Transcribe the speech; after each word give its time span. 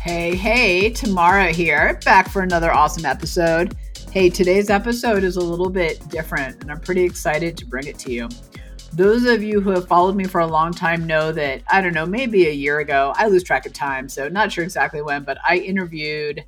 Hey, 0.00 0.36
hey, 0.36 0.90
Tamara 0.90 1.50
here, 1.50 1.98
back 2.04 2.28
for 2.30 2.42
another 2.42 2.72
awesome 2.72 3.04
episode. 3.04 3.76
Hey, 4.12 4.30
today's 4.30 4.70
episode 4.70 5.24
is 5.24 5.36
a 5.36 5.40
little 5.40 5.70
bit 5.70 6.08
different, 6.08 6.62
and 6.62 6.70
I'm 6.70 6.78
pretty 6.78 7.02
excited 7.02 7.56
to 7.56 7.66
bring 7.66 7.88
it 7.88 7.98
to 8.00 8.12
you. 8.12 8.28
Those 8.92 9.24
of 9.24 9.42
you 9.42 9.60
who 9.60 9.70
have 9.70 9.88
followed 9.88 10.14
me 10.14 10.24
for 10.24 10.40
a 10.40 10.46
long 10.46 10.72
time 10.72 11.04
know 11.04 11.32
that, 11.32 11.62
I 11.68 11.80
don't 11.80 11.94
know, 11.94 12.06
maybe 12.06 12.46
a 12.46 12.52
year 12.52 12.78
ago, 12.78 13.12
I 13.16 13.26
lose 13.26 13.42
track 13.42 13.66
of 13.66 13.72
time, 13.72 14.08
so 14.08 14.28
not 14.28 14.52
sure 14.52 14.62
exactly 14.62 15.02
when, 15.02 15.24
but 15.24 15.36
I 15.46 15.56
interviewed 15.56 16.44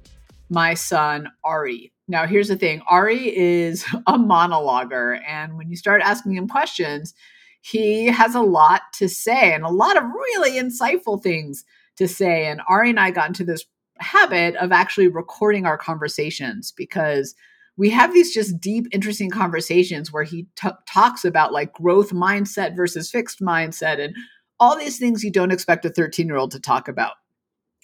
my 0.49 0.75
son, 0.75 1.29
Ari. 1.43 1.93
Now, 2.07 2.27
here's 2.27 2.49
the 2.49 2.57
thing 2.57 2.83
Ari 2.89 3.37
is 3.37 3.85
a 4.07 4.17
monologuer, 4.17 5.21
and 5.27 5.59
when 5.59 5.69
you 5.69 5.77
start 5.77 6.03
asking 6.03 6.37
him 6.37 6.47
questions, 6.47 7.15
he 7.63 8.07
has 8.07 8.37
a 8.37 8.41
lot 8.41 8.83
to 8.95 9.09
say 9.09 9.53
and 9.53 9.65
a 9.65 9.71
lot 9.71 9.97
of 9.97 10.05
really 10.05 10.53
insightful 10.53 11.21
things 11.21 11.65
to 12.01 12.09
say. 12.09 12.47
And 12.47 12.61
Ari 12.69 12.91
and 12.91 13.01
I 13.01 13.11
got 13.11 13.29
into 13.29 13.45
this 13.45 13.65
habit 13.99 14.57
of 14.57 14.73
actually 14.73 15.09
recording 15.09 15.67
our 15.67 15.79
conversations 15.79 16.73
because 16.73 17.35
we 17.77 17.91
have 17.91 18.13
these 18.13 18.35
just 18.35 18.59
deep, 18.59 18.87
interesting 18.91 19.31
conversations 19.31 20.13
where 20.13 20.25
he 20.25 20.47
t- 20.57 20.69
talks 20.87 21.25
about 21.25 21.53
like 21.53 21.73
growth 21.75 22.11
mindset 22.11 22.75
versus 22.75 23.11
fixed 23.11 23.41
mindset 23.41 24.01
and 24.01 24.15
all 24.59 24.77
these 24.77 24.99
things 24.99 25.23
you 25.23 25.31
don't 25.31 25.53
expect 25.53 25.85
a 25.85 25.91
13 25.91 26.27
year 26.27 26.37
old 26.37 26.51
to 26.51 26.61
talk 26.61 26.89
about. 26.89 27.13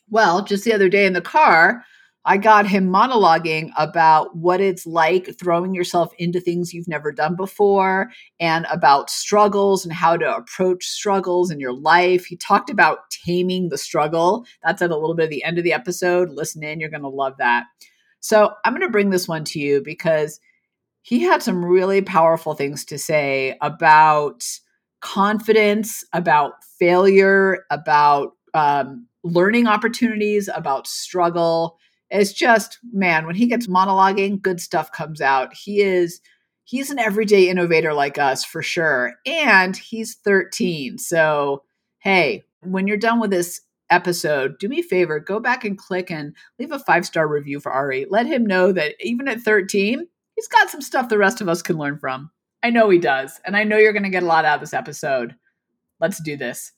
Well, 0.09 0.45
just 0.45 0.65
the 0.65 0.73
other 0.73 0.89
day 0.89 1.07
in 1.07 1.13
the 1.13 1.21
car, 1.21 1.85
I 2.29 2.39
got 2.39 2.67
him 2.67 2.89
monologuing 2.89 3.71
about 3.79 4.37
what 4.37 4.61
it's 4.61 4.85
like 4.85 5.39
throwing 5.39 5.75
yourself 5.75 6.13
into 6.19 6.41
things 6.41 6.75
you've 6.75 6.89
never 6.89 7.13
done 7.13 7.37
before 7.37 8.11
and 8.41 8.67
about 8.69 9.11
struggles 9.11 9.85
and 9.85 9.95
how 9.95 10.17
to 10.17 10.37
approach 10.37 10.87
struggles 10.87 11.53
in 11.53 11.61
your 11.61 11.73
life. 11.73 12.25
He 12.25 12.37
talked 12.37 12.69
about 12.69 13.11
taming 13.13 13.69
the 13.69 13.79
struggle. 13.79 14.45
That's 14.65 14.83
at 14.83 14.91
a 14.91 14.97
little 14.97 15.15
bit 15.15 15.27
of 15.27 15.31
the 15.31 15.45
end 15.45 15.59
of 15.59 15.63
the 15.63 15.73
episode. 15.73 16.31
Listen 16.31 16.65
in, 16.65 16.81
you're 16.81 16.91
going 16.91 17.03
to 17.03 17.09
love 17.09 17.35
that. 17.39 17.67
So 18.19 18.53
I'm 18.65 18.73
going 18.73 18.83
to 18.83 18.91
bring 18.91 19.11
this 19.11 19.29
one 19.29 19.45
to 19.45 19.61
you 19.61 19.81
because 19.81 20.41
he 21.03 21.23
had 21.23 21.45
some 21.45 21.65
really 21.65 22.03
powerful 22.03 22.55
things 22.55 22.85
to 22.87 22.99
say 22.99 23.57
about 23.61 24.43
confidence, 25.01 26.03
about 26.13 26.65
failure, 26.81 27.65
about 27.71 28.33
um, 28.53 29.07
learning 29.23 29.69
opportunities, 29.69 30.49
about 30.53 30.89
struggle 30.89 31.79
it's 32.11 32.33
just 32.33 32.79
man 32.93 33.27
when 33.27 33.35
he 33.35 33.47
gets 33.47 33.67
monologuing 33.67 34.41
good 34.41 34.61
stuff 34.61 34.93
comes 34.93 35.21
out. 35.21 35.55
He 35.55 35.81
is 35.81 36.21
he's 36.65 36.91
an 36.91 36.99
everyday 36.99 37.49
innovator 37.49 37.93
like 37.93 38.19
us 38.19 38.45
for 38.45 38.63
sure. 38.63 39.15
And 39.27 39.77
he's 39.77 40.15
13 40.15 40.99
so 40.99 41.63
hey 41.99 42.45
when 42.61 42.87
you're 42.87 42.97
done 42.97 43.21
with 43.21 43.31
this 43.31 43.61
episode 43.89 44.59
do 44.59 44.69
me 44.69 44.81
a 44.81 44.83
favor 44.83 45.21
go 45.21 45.39
back 45.39 45.65
and 45.65 45.79
click 45.79 46.11
and 46.11 46.35
leave 46.59 46.73
a 46.73 46.79
five 46.81 47.07
star 47.07 47.27
review 47.27 47.61
for 47.61 47.73
ari. 47.73 48.07
Let 48.09 48.27
him 48.27 48.47
know 48.47 48.73
that 48.73 48.95
even 49.01 49.29
at 49.29 49.41
13 49.41 50.07
he's 50.35 50.49
got 50.49 50.71
some 50.71 50.83
stuff 50.83 51.09
the 51.09 51.19
rest 51.19 51.41
of 51.41 51.49
us 51.49 51.63
can 51.63 51.79
learn 51.79 51.99
from. 51.99 52.31
I 52.63 52.71
know 52.71 52.89
he 52.91 52.99
does 52.99 53.41
and 53.45 53.57
i 53.57 53.65
know 53.65 53.79
you're 53.79 53.93
going 53.93 54.03
to 54.05 54.11
get 54.11 54.23
a 54.23 54.27
lot 54.27 54.45
out 54.45 54.57
of 54.57 54.61
this 54.61 54.75
episode. 54.75 55.35
Let's 56.01 56.21
do 56.21 56.37
this. 56.37 56.73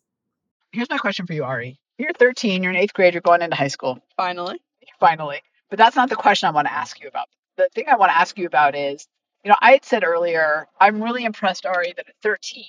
Here's 0.73 0.91
my 0.91 0.99
question 0.99 1.27
for 1.27 1.35
you 1.35 1.45
ari. 1.45 1.79
You're 1.99 2.13
13 2.13 2.63
you're 2.63 2.73
in 2.73 2.79
eighth 2.79 2.95
grade 2.95 3.15
you're 3.15 3.21
going 3.21 3.43
into 3.43 3.57
high 3.57 3.69
school. 3.69 3.99
Finally. 4.17 4.61
Finally. 5.01 5.41
But 5.71 5.79
that's 5.79 5.97
not 5.97 6.09
the 6.09 6.17
question 6.17 6.49
I 6.49 6.53
want 6.53 6.67
to 6.67 6.73
ask 6.73 7.01
you 7.01 7.09
about. 7.09 7.27
The 7.57 7.69
thing 7.75 7.85
I 7.89 7.97
want 7.97 8.11
to 8.11 8.17
ask 8.19 8.39
you 8.39 8.47
about 8.47 8.75
is, 8.75 9.07
you 9.45 9.51
know, 9.51 9.57
I 9.61 9.73
had 9.73 9.85
said 9.85 10.05
earlier, 10.05 10.67
I'm 10.81 11.03
really 11.03 11.25
impressed, 11.25 11.67
Ari, 11.67 11.95
that 11.97 12.09
at 12.09 12.15
13, 12.23 12.65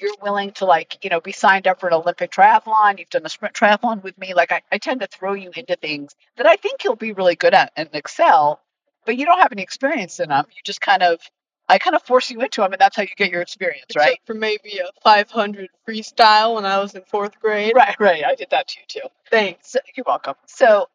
you're 0.00 0.14
willing 0.22 0.52
to 0.52 0.64
like, 0.64 1.02
you 1.02 1.10
know, 1.10 1.20
be 1.20 1.32
signed 1.32 1.66
up 1.66 1.80
for 1.80 1.88
an 1.88 1.94
Olympic 1.94 2.30
triathlon. 2.30 2.98
You've 2.98 3.10
done 3.10 3.26
a 3.26 3.28
sprint 3.28 3.54
triathlon 3.54 4.02
with 4.02 4.16
me. 4.18 4.34
Like 4.34 4.52
I, 4.52 4.62
I 4.70 4.78
tend 4.78 5.00
to 5.00 5.06
throw 5.08 5.32
you 5.34 5.50
into 5.56 5.76
things 5.76 6.14
that 6.36 6.46
I 6.46 6.56
think 6.56 6.84
you'll 6.84 6.96
be 6.96 7.12
really 7.12 7.34
good 7.36 7.54
at 7.54 7.72
and 7.76 7.88
excel, 7.92 8.60
but 9.06 9.16
you 9.16 9.24
don't 9.26 9.40
have 9.40 9.52
any 9.52 9.62
experience 9.62 10.20
in 10.20 10.28
them. 10.28 10.44
You 10.50 10.62
just 10.64 10.80
kind 10.80 11.02
of 11.02 11.20
I 11.68 11.78
kind 11.78 11.94
of 11.94 12.02
force 12.02 12.30
you 12.30 12.40
into 12.40 12.62
them, 12.62 12.72
and 12.72 12.80
that's 12.80 12.96
how 12.96 13.02
you 13.02 13.08
get 13.14 13.30
your 13.30 13.42
experience, 13.42 13.84
Except 13.90 14.06
right? 14.08 14.18
for 14.24 14.32
maybe 14.34 14.78
a 14.78 14.88
500 15.02 15.68
freestyle 15.86 16.54
when 16.54 16.64
I 16.64 16.78
was 16.78 16.94
in 16.94 17.02
fourth 17.02 17.38
grade. 17.40 17.74
Right, 17.76 17.94
right. 18.00 18.24
I 18.24 18.34
did 18.36 18.48
that 18.52 18.68
to 18.68 18.80
you 18.80 18.86
too. 18.88 19.08
Thanks. 19.30 19.76
You're 19.94 20.04
welcome. 20.06 20.34
So, 20.46 20.88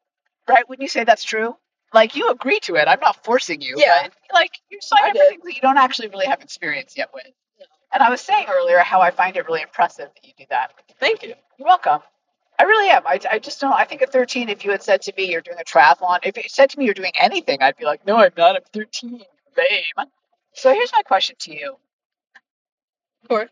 right 0.47 0.67
when 0.67 0.81
you 0.81 0.87
say 0.87 1.03
that's 1.03 1.23
true, 1.23 1.55
like 1.93 2.15
you 2.15 2.29
agree 2.29 2.59
to 2.61 2.75
it. 2.75 2.87
I'm 2.87 2.99
not 2.99 3.23
forcing 3.23 3.61
you. 3.61 3.75
Yeah. 3.77 4.07
like 4.33 4.51
you 4.69 4.79
sign 4.81 4.99
I 5.03 5.09
up 5.09 5.15
for 5.17 5.23
things 5.29 5.43
that 5.43 5.55
you 5.55 5.61
don't 5.61 5.77
actually 5.77 6.09
really 6.09 6.25
have 6.25 6.41
experience 6.41 6.95
yet 6.97 7.09
with. 7.13 7.25
Yeah. 7.59 7.65
And 7.93 8.03
I 8.03 8.09
was 8.09 8.21
saying 8.21 8.47
earlier 8.49 8.79
how 8.79 9.01
I 9.01 9.11
find 9.11 9.37
it 9.37 9.45
really 9.45 9.61
impressive 9.61 10.09
that 10.13 10.25
you 10.27 10.33
do 10.37 10.45
that. 10.49 10.73
Thank 10.99 11.23
you. 11.23 11.33
You're 11.57 11.67
welcome. 11.67 11.99
I 12.59 12.63
really 12.63 12.89
am. 12.89 13.03
I, 13.07 13.19
I 13.31 13.39
just 13.39 13.59
don't. 13.59 13.73
I 13.73 13.85
think 13.85 14.01
at 14.01 14.11
13, 14.11 14.49
if 14.49 14.63
you 14.63 14.71
had 14.71 14.83
said 14.83 15.01
to 15.03 15.13
me 15.17 15.31
you're 15.31 15.41
doing 15.41 15.57
a 15.59 15.63
triathlon, 15.63 16.19
if 16.23 16.37
you 16.37 16.43
said 16.47 16.69
to 16.71 16.79
me 16.79 16.85
you're 16.85 16.93
doing 16.93 17.11
anything, 17.19 17.61
I'd 17.61 17.77
be 17.77 17.85
like, 17.85 18.05
no, 18.05 18.17
I'm 18.17 18.31
not. 18.37 18.55
I'm 18.55 18.61
13. 18.73 19.21
babe. 19.55 20.07
So 20.53 20.73
here's 20.73 20.91
my 20.93 21.01
question 21.01 21.35
to 21.39 21.51
you. 21.55 21.77
Of 23.23 23.29
course. 23.29 23.49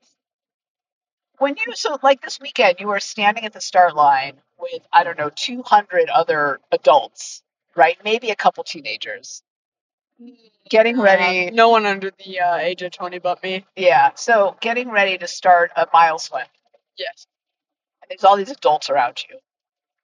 When 1.41 1.55
you, 1.57 1.73
so 1.73 1.97
like 2.03 2.21
this 2.21 2.39
weekend, 2.39 2.75
you 2.79 2.85
were 2.85 2.99
standing 2.99 3.45
at 3.45 3.53
the 3.53 3.61
start 3.61 3.95
line 3.95 4.35
with, 4.59 4.83
I 4.93 5.03
don't 5.03 5.17
know, 5.17 5.31
200 5.35 6.07
other 6.07 6.59
adults, 6.71 7.41
right? 7.75 7.97
Maybe 8.03 8.29
a 8.29 8.35
couple 8.35 8.63
teenagers 8.63 9.41
getting 10.69 11.01
ready. 11.01 11.47
Uh, 11.47 11.51
no 11.51 11.69
one 11.69 11.87
under 11.87 12.11
the 12.23 12.41
uh, 12.41 12.57
age 12.57 12.83
of 12.83 12.91
20 12.91 13.17
but 13.17 13.41
me. 13.41 13.65
Yeah. 13.75 14.11
So 14.13 14.55
getting 14.61 14.91
ready 14.91 15.17
to 15.17 15.27
start 15.27 15.71
a 15.75 15.87
mile 15.91 16.19
swim. 16.19 16.45
Yes. 16.95 17.25
and 18.03 18.11
there's 18.11 18.23
all 18.23 18.37
these 18.37 18.51
adults 18.51 18.91
around 18.91 19.23
you. 19.27 19.39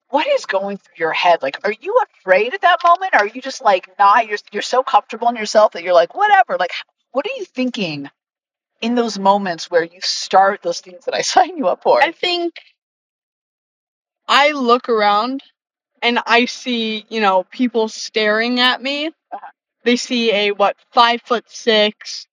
What 0.09 0.25
is 0.25 0.48
going 0.48 0.78
through 0.78 0.96
your 0.98 1.14
head? 1.14 1.44
Like, 1.44 1.59
are 1.64 1.74
you 1.80 2.00
afraid 2.19 2.56
at 2.56 2.62
that 2.62 2.80
moment? 2.84 3.14
Are 3.14 3.28
you 3.28 3.44
just 3.44 3.62
like 3.62 3.88
nah 4.00 4.22
You're 4.22 4.40
you're 4.52 4.64
so 4.64 4.81
comfortable 4.81 5.30
in 5.30 5.36
yourself 5.36 5.74
that 5.74 5.84
you're 5.84 5.94
like, 5.94 6.16
whatever. 6.16 6.58
Like, 6.59 6.72
what 7.12 7.28
are 7.28 7.38
you 7.38 7.46
thinking 7.46 8.09
in 8.81 8.95
those 8.95 9.17
moments 9.19 9.69
where 9.71 9.83
you 9.83 9.99
start 10.01 10.61
those 10.61 10.79
things 10.81 11.05
that 11.05 11.13
I 11.15 11.21
sign 11.33 11.57
you 11.57 11.67
up 11.67 11.83
for? 11.83 12.01
I 12.01 12.11
think 12.11 12.53
I 14.27 14.51
look 14.51 14.89
around 14.89 15.43
and 16.01 16.19
I 16.25 16.45
see, 16.45 17.05
you 17.09 17.21
know, 17.21 17.43
people 17.43 17.88
staring 17.88 18.59
at 18.59 18.81
me. 18.81 19.07
Uh-huh. 19.07 19.39
They 19.83 19.95
see 19.95 20.31
a, 20.33 20.51
what, 20.51 20.75
five 20.91 21.21
foot 21.21 21.45
six. 21.47 22.27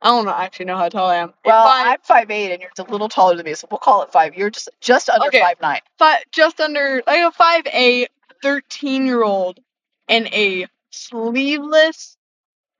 I 0.00 0.08
don't 0.08 0.24
know, 0.24 0.32
actually 0.32 0.66
know 0.66 0.76
how 0.76 0.88
tall 0.88 1.08
I 1.10 1.16
am. 1.16 1.32
Well, 1.44 1.64
five- 1.64 1.86
I'm 1.86 1.98
five 2.02 2.30
eight, 2.30 2.52
and 2.52 2.60
you're 2.60 2.70
just 2.76 2.88
a 2.88 2.90
little 2.90 3.08
taller 3.08 3.36
than 3.36 3.44
me, 3.44 3.54
so 3.54 3.68
we'll 3.70 3.78
call 3.78 4.02
it 4.02 4.10
five. 4.12 4.34
You're 4.34 4.50
just 4.50 4.68
just 4.80 5.08
under 5.08 5.28
Okay. 5.28 5.40
five 5.40 5.60
nine. 5.60 5.80
fi- 5.98 6.22
just 6.32 6.60
under 6.60 7.02
like 7.06 7.20
a 7.20 7.30
five 7.30 7.66
a 7.68 8.08
13 8.42 9.06
year 9.06 9.22
old 9.22 9.60
in 10.08 10.26
a 10.28 10.66
sleeveless 10.90 12.16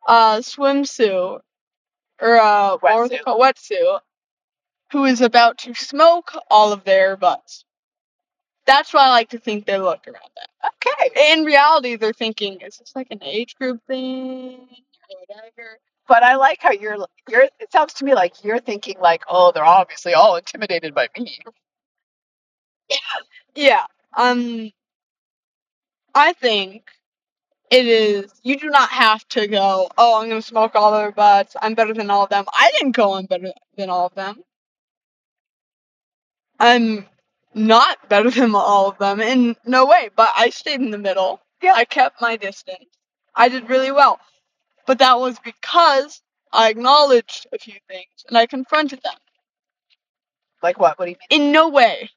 uh 0.09 0.39
swimsuit 0.39 1.41
or 2.23 2.37
uh 2.41 2.79
was 2.83 3.11
Wetsuit. 3.11 3.13
it 3.13 3.25
called 3.25 3.41
wetsuit 3.43 4.01
who 4.93 5.05
is 5.07 5.21
about 5.21 5.59
to 5.59 5.75
smoke 5.75 6.33
all 6.51 6.73
of 6.73 6.85
their 6.85 7.17
butts. 7.17 7.65
That's 8.67 8.95
why 8.95 9.07
I 9.07 9.11
like 9.11 9.31
to 9.31 9.39
think 9.39 9.67
they 9.67 9.79
look 9.79 10.07
around 10.07 10.31
that. 10.37 10.73
Okay, 10.87 11.33
In 11.33 11.45
reality, 11.45 11.97
they're 11.97 12.13
thinking, 12.13 12.61
is 12.61 12.79
this 12.79 12.93
like 12.95 13.09
an 13.11 13.23
age 13.23 13.55
group 13.57 13.81
thing 13.87 14.69
or 15.11 15.17
whatever? 15.27 15.79
but 16.09 16.23
I 16.23 16.37
like 16.37 16.59
how 16.61 16.73
you're 16.73 16.99
you're. 17.29 17.45
It 17.59 17.73
sounds 17.73 17.95
to 17.95 18.05
me 18.05 18.15
like 18.15 18.45
you're 18.45 18.59
thinking 18.61 18.97
like, 19.01 19.23
oh, 19.29 19.51
they're 19.53 19.65
obviously 19.65 20.15
all 20.15 20.37
intimidated 20.37 20.95
by 20.95 21.09
me. 21.17 21.39
Yeah. 23.55 23.87
Um 24.17 24.71
I 26.15 26.35
think 26.35 26.85
it 27.73 27.87
is 27.87 28.33
you 28.43 28.59
do 28.59 28.69
not 28.69 28.91
have 28.91 29.27
to 29.29 29.47
go, 29.49 29.89
oh, 29.97 30.21
I'm 30.21 30.29
gonna 30.29 30.43
smoke 30.43 30.75
all 30.75 30.93
their 30.93 31.11
butts, 31.11 31.57
I'm 31.61 31.75
better 31.75 31.95
than 31.95 32.11
all 32.11 32.25
of 32.25 32.31
them. 32.31 32.45
I 32.53 32.71
didn't 32.73 32.95
go 32.97 33.15
I'm 33.15 33.27
better 33.27 33.51
than 33.77 33.89
all 33.89 34.07
of 34.07 34.15
them. 34.15 34.43
I'm 36.61 37.09
not 37.55 38.09
better 38.11 38.31
than 38.31 38.55
all 38.55 38.91
of 38.91 38.99
them 38.99 39.21
in 39.21 39.57
no 39.65 39.87
way, 39.87 40.11
but 40.15 40.29
I 40.37 40.51
stayed 40.51 40.81
in 40.81 40.91
the 40.91 40.99
middle. 40.99 41.41
Yeah. 41.63 41.73
I 41.75 41.87
kept 41.87 42.21
my 42.21 42.37
distance. 42.37 42.85
I 43.35 43.49
did 43.49 43.71
really 43.71 43.91
well. 43.93 44.21
But 44.87 44.99
that 44.99 45.19
was 45.19 45.39
because 45.43 46.21
I 46.53 46.69
acknowledged 46.71 47.47
a 47.53 47.59
few 47.59 47.79
things 47.89 48.25
and 48.29 48.37
I 48.37 48.47
confronted 48.47 49.01
them. 49.03 49.15
Like 50.63 50.79
what? 50.79 50.99
What 50.99 51.07
do 51.07 51.13
you 51.13 51.17
mean? 51.31 51.47
in 51.47 51.53
no 51.53 51.71
way 51.71 52.11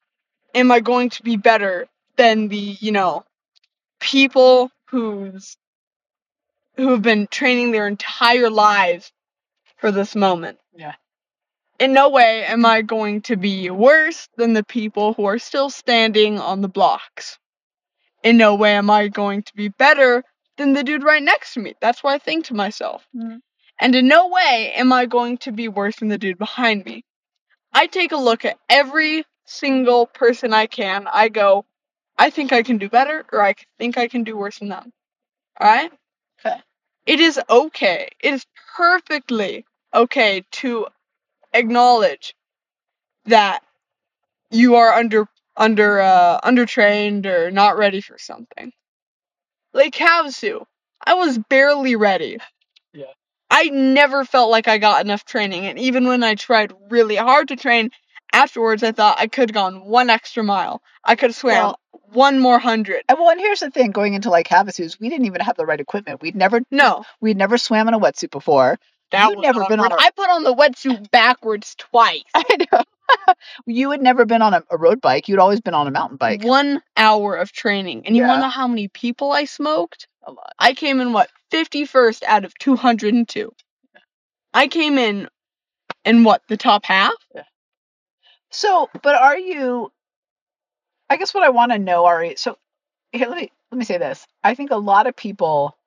am 0.54 0.72
I 0.72 0.82
going 0.82 1.10
to 1.12 1.24
be 1.24 1.38
better 1.38 1.88
than 2.18 2.50
the, 2.50 2.58
you 2.58 2.92
know, 2.92 3.24
people 4.02 4.72
who's 4.96 5.58
who 6.78 6.92
have 6.92 7.02
been 7.02 7.28
training 7.28 7.72
their 7.72 7.88
entire 7.88 8.50
lives 8.50 9.12
for 9.78 9.92
this 9.92 10.16
moment. 10.16 10.58
Yeah. 10.74 10.96
In 11.80 11.92
no 11.92 12.10
way 12.10 12.46
am 12.46 12.66
I 12.66 12.82
going 12.82 13.22
to 13.24 13.36
be 13.36 13.70
worse 13.70 14.30
than 14.38 14.54
the 14.54 14.64
people 14.64 15.14
who 15.14 15.26
are 15.26 15.40
still 15.40 15.70
standing 15.70 16.40
on 16.40 16.62
the 16.62 16.70
blocks. 16.70 17.38
In 18.24 18.38
no 18.38 18.56
way 18.56 18.76
am 18.76 18.90
I 18.90 19.10
going 19.10 19.44
to 19.44 19.54
be 19.56 19.68
better 19.68 20.24
than 20.58 20.72
the 20.72 20.84
dude 20.84 21.04
right 21.04 21.22
next 21.22 21.54
to 21.56 21.60
me. 21.60 21.76
That's 21.82 22.02
what 22.02 22.14
I 22.14 22.18
think 22.18 22.46
to 22.46 22.54
myself. 22.54 23.06
Mhm. 23.14 23.40
And 23.80 23.96
in 23.96 24.08
no 24.08 24.30
way 24.30 24.72
am 24.76 24.94
I 24.94 25.06
going 25.06 25.38
to 25.40 25.52
be 25.52 25.68
worse 25.68 25.98
than 25.98 26.08
the 26.08 26.18
dude 26.18 26.38
behind 26.38 26.86
me. 26.86 27.04
I 27.74 27.88
take 27.88 28.14
a 28.14 28.18
look 28.18 28.46
at 28.46 28.58
every 28.70 29.26
single 29.46 30.08
person 30.08 30.54
I 30.54 30.68
can. 30.68 31.08
I 31.08 31.28
go, 31.28 31.66
I 32.18 32.30
think 32.30 32.54
I 32.54 32.64
can 32.64 32.78
do 32.78 32.90
better, 32.90 33.26
or 33.32 33.42
I 33.42 33.56
think 33.78 33.98
I 33.98 34.08
can 34.08 34.24
do 34.24 34.38
worse 34.38 34.60
than 34.60 34.70
them. 34.70 34.92
Alright? 35.60 35.92
Okay. 36.40 36.58
It 37.06 37.20
is 37.20 37.40
okay. 37.50 38.10
It 38.20 38.34
is 38.34 38.46
perfectly 38.76 39.66
okay 39.94 40.44
to 40.52 40.88
acknowledge 41.54 42.34
that 43.26 43.62
you 44.52 44.76
are 44.76 44.94
under 44.94 45.28
under 45.58 46.02
uh 46.02 46.40
undertrained 46.42 47.26
or 47.26 47.52
not 47.52 47.78
ready 47.78 48.02
for 48.02 48.18
something. 48.18 48.72
Lake 49.74 49.96
Havasu, 49.96 50.66
I 51.06 51.14
was 51.16 51.38
barely 51.50 51.96
ready. 51.96 52.38
Yeah. 52.94 53.06
I 53.50 53.66
never 53.70 54.26
felt 54.26 54.50
like 54.50 54.68
I 54.68 54.78
got 54.78 55.04
enough 55.04 55.26
training, 55.26 55.66
and 55.66 55.80
even 55.80 56.08
when 56.08 56.24
I 56.24 56.36
tried 56.36 56.74
really 56.90 57.16
hard 57.16 57.50
to 57.50 57.56
train, 57.56 57.92
afterwards 58.36 58.84
I 58.84 58.92
thought 58.92 59.20
I 59.20 59.28
could 59.28 59.50
have 59.50 59.54
gone 59.54 59.86
one 59.86 60.10
extra 60.10 60.44
mile. 60.44 60.82
I 61.04 61.16
could 61.16 61.30
have 61.32 61.36
swam 61.36 61.54
Well- 61.64 61.80
one 62.12 62.40
more 62.40 62.60
hundred. 62.60 63.02
And 63.10 63.18
well, 63.20 63.30
and 63.32 63.40
here's 63.40 63.60
the 63.62 63.72
thing: 63.72 63.92
going 63.92 64.14
into 64.14 64.30
Lake 64.30 64.48
Havasus, 64.48 65.00
we 65.00 65.10
didn't 65.10 65.26
even 65.26 65.42
have 65.42 65.58
the 65.58 65.66
right 65.66 65.80
equipment. 65.80 66.22
We'd 66.22 66.36
never, 66.36 66.62
No, 66.72 67.04
we'd 67.20 67.36
never 67.38 67.58
swam 67.58 67.88
in 67.88 67.94
a 67.96 68.00
wetsuit 68.00 68.30
before. 68.32 68.78
that 69.12 69.30
You'd 69.32 69.40
never 69.40 69.66
been 69.66 69.80
on 69.80 69.92
a- 69.92 69.96
I 69.96 70.12
put 70.16 70.30
on 70.30 70.44
the 70.44 70.54
wetsuit 70.56 71.10
backwards 71.12 71.76
twice. 71.78 72.24
I 72.36 72.44
know. 72.72 72.84
you 73.66 73.92
had 73.92 74.02
never 74.02 74.26
been 74.26 74.42
on 74.42 74.54
a, 74.54 74.64
a 74.72 74.78
road 74.78 75.02
bike. 75.02 75.28
You'd 75.28 75.40
always 75.40 75.62
been 75.62 75.74
on 75.74 75.88
a 75.88 75.92
mountain 75.92 76.18
bike. 76.18 76.44
One 76.44 76.82
hour 76.96 77.36
of 77.36 77.52
training, 77.52 78.06
and 78.06 78.16
you 78.16 78.22
Yeah. 78.22 78.30
want 78.30 78.40
to 78.40 78.46
know 78.46 78.50
how 78.50 78.68
many 78.68 78.88
people 78.88 79.32
I 79.32 79.46
smoked? 79.46 80.08
A 80.24 80.32
lot. 80.32 80.54
I 80.60 80.74
came 80.74 81.02
in 81.02 81.12
what 81.14 81.30
51st 81.52 82.24
out 82.24 82.46
of 82.46 82.54
202. 82.60 83.52
I 84.54 84.68
came 84.68 84.98
in 84.98 85.28
in 86.04 86.24
what 86.24 86.42
the 86.48 86.58
top 86.58 86.86
half. 86.86 87.14
So, 88.56 88.90
but 89.04 89.16
are 89.16 89.38
you? 89.38 89.92
I 91.10 91.18
guess 91.18 91.34
what 91.34 91.44
I 91.44 91.50
want 91.50 91.74
to 91.74 91.80
know 91.80 92.06
are 92.06 92.36
so. 92.38 92.58
Here, 93.12 93.28
let 93.28 93.38
me 93.38 93.52
let 93.72 93.78
me 93.78 93.86
say 93.86 93.98
this. 93.98 94.26
I 94.44 94.56
think 94.56 94.72
a 94.72 94.78
lot 94.78 95.08
of 95.08 95.16
people 95.16 95.78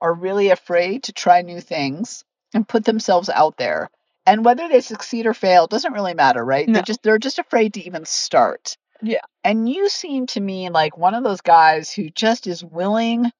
are 0.00 0.12
really 0.12 0.50
afraid 0.50 1.04
to 1.04 1.12
try 1.12 1.42
new 1.42 1.60
things 1.60 2.24
and 2.52 2.68
put 2.68 2.84
themselves 2.84 3.28
out 3.28 3.56
there. 3.56 3.90
And 4.26 4.44
whether 4.44 4.68
they 4.68 4.80
succeed 4.80 5.26
or 5.26 5.34
fail 5.34 5.68
doesn't 5.68 5.92
really 5.92 6.14
matter, 6.14 6.44
right? 6.44 6.66
No. 6.66 6.74
They're 6.74 6.82
just 6.82 7.02
they're 7.04 7.18
just 7.18 7.38
afraid 7.38 7.74
to 7.74 7.86
even 7.86 8.04
start. 8.04 8.76
Yeah. 9.00 9.20
And 9.44 9.68
you 9.68 9.88
seem 9.88 10.26
to 10.28 10.40
me 10.40 10.68
like 10.68 10.98
one 10.98 11.14
of 11.14 11.22
those 11.22 11.42
guys 11.42 11.92
who 11.92 12.10
just 12.10 12.48
is 12.48 12.64
willing 12.64 13.30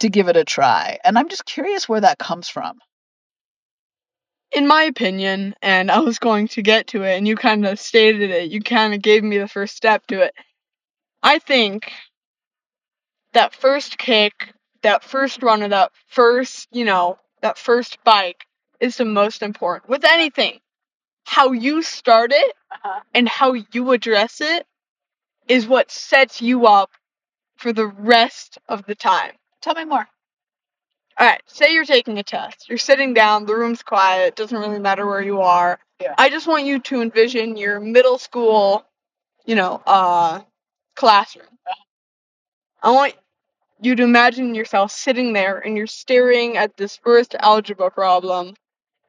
to 0.00 0.10
give 0.10 0.28
it 0.28 0.36
a 0.36 0.44
try. 0.44 0.98
And 1.02 1.18
I'm 1.18 1.30
just 1.30 1.46
curious 1.46 1.88
where 1.88 2.02
that 2.02 2.18
comes 2.18 2.48
from. 2.48 2.78
In 4.52 4.66
my 4.66 4.84
opinion, 4.84 5.54
and 5.60 5.90
I 5.90 5.98
was 6.00 6.18
going 6.18 6.48
to 6.48 6.62
get 6.62 6.88
to 6.88 7.02
it, 7.02 7.16
and 7.16 7.28
you 7.28 7.36
kind 7.36 7.66
of 7.66 7.78
stated 7.78 8.30
it. 8.30 8.50
You 8.50 8.60
kind 8.62 8.94
of 8.94 9.02
gave 9.02 9.22
me 9.22 9.38
the 9.38 9.48
first 9.48 9.76
step 9.76 10.06
to 10.06 10.22
it. 10.22 10.34
I 11.22 11.38
think 11.38 11.92
that 13.34 13.54
first 13.54 13.98
kick, 13.98 14.54
that 14.82 15.04
first 15.04 15.42
run, 15.42 15.62
or 15.62 15.68
that 15.68 15.92
first, 16.06 16.68
you 16.72 16.84
know, 16.84 17.18
that 17.42 17.58
first 17.58 18.02
bike 18.04 18.44
is 18.80 18.96
the 18.96 19.04
most 19.04 19.42
important 19.42 19.88
with 19.90 20.04
anything. 20.04 20.60
How 21.24 21.52
you 21.52 21.82
start 21.82 22.32
it 22.32 22.54
Uh-huh. 22.70 23.00
and 23.14 23.28
how 23.28 23.52
you 23.52 23.92
address 23.92 24.40
it 24.40 24.66
is 25.48 25.66
what 25.66 25.90
sets 25.90 26.40
you 26.40 26.66
up 26.66 26.90
for 27.56 27.72
the 27.72 27.86
rest 27.86 28.58
of 28.68 28.86
the 28.86 28.94
time. 28.94 29.32
Tell 29.60 29.74
me 29.74 29.84
more. 29.84 30.08
All 31.18 31.26
right, 31.26 31.42
say 31.46 31.72
you're 31.72 31.84
taking 31.84 32.18
a 32.18 32.22
test. 32.22 32.68
You're 32.68 32.78
sitting 32.78 33.12
down, 33.12 33.44
the 33.46 33.56
room's 33.56 33.82
quiet, 33.82 34.36
doesn't 34.36 34.56
really 34.56 34.78
matter 34.78 35.04
where 35.04 35.20
you 35.20 35.40
are. 35.40 35.80
Yeah. 36.00 36.14
I 36.16 36.30
just 36.30 36.46
want 36.46 36.64
you 36.64 36.78
to 36.78 37.02
envision 37.02 37.56
your 37.56 37.80
middle 37.80 38.18
school, 38.18 38.84
you 39.44 39.56
know, 39.56 39.82
uh 39.84 40.42
classroom. 40.94 41.46
I 42.82 42.92
want 42.92 43.14
you 43.80 43.96
to 43.96 44.04
imagine 44.04 44.54
yourself 44.54 44.92
sitting 44.92 45.32
there 45.32 45.58
and 45.58 45.76
you're 45.76 45.88
staring 45.88 46.56
at 46.56 46.76
this 46.76 46.96
first 46.96 47.34
algebra 47.38 47.90
problem 47.90 48.54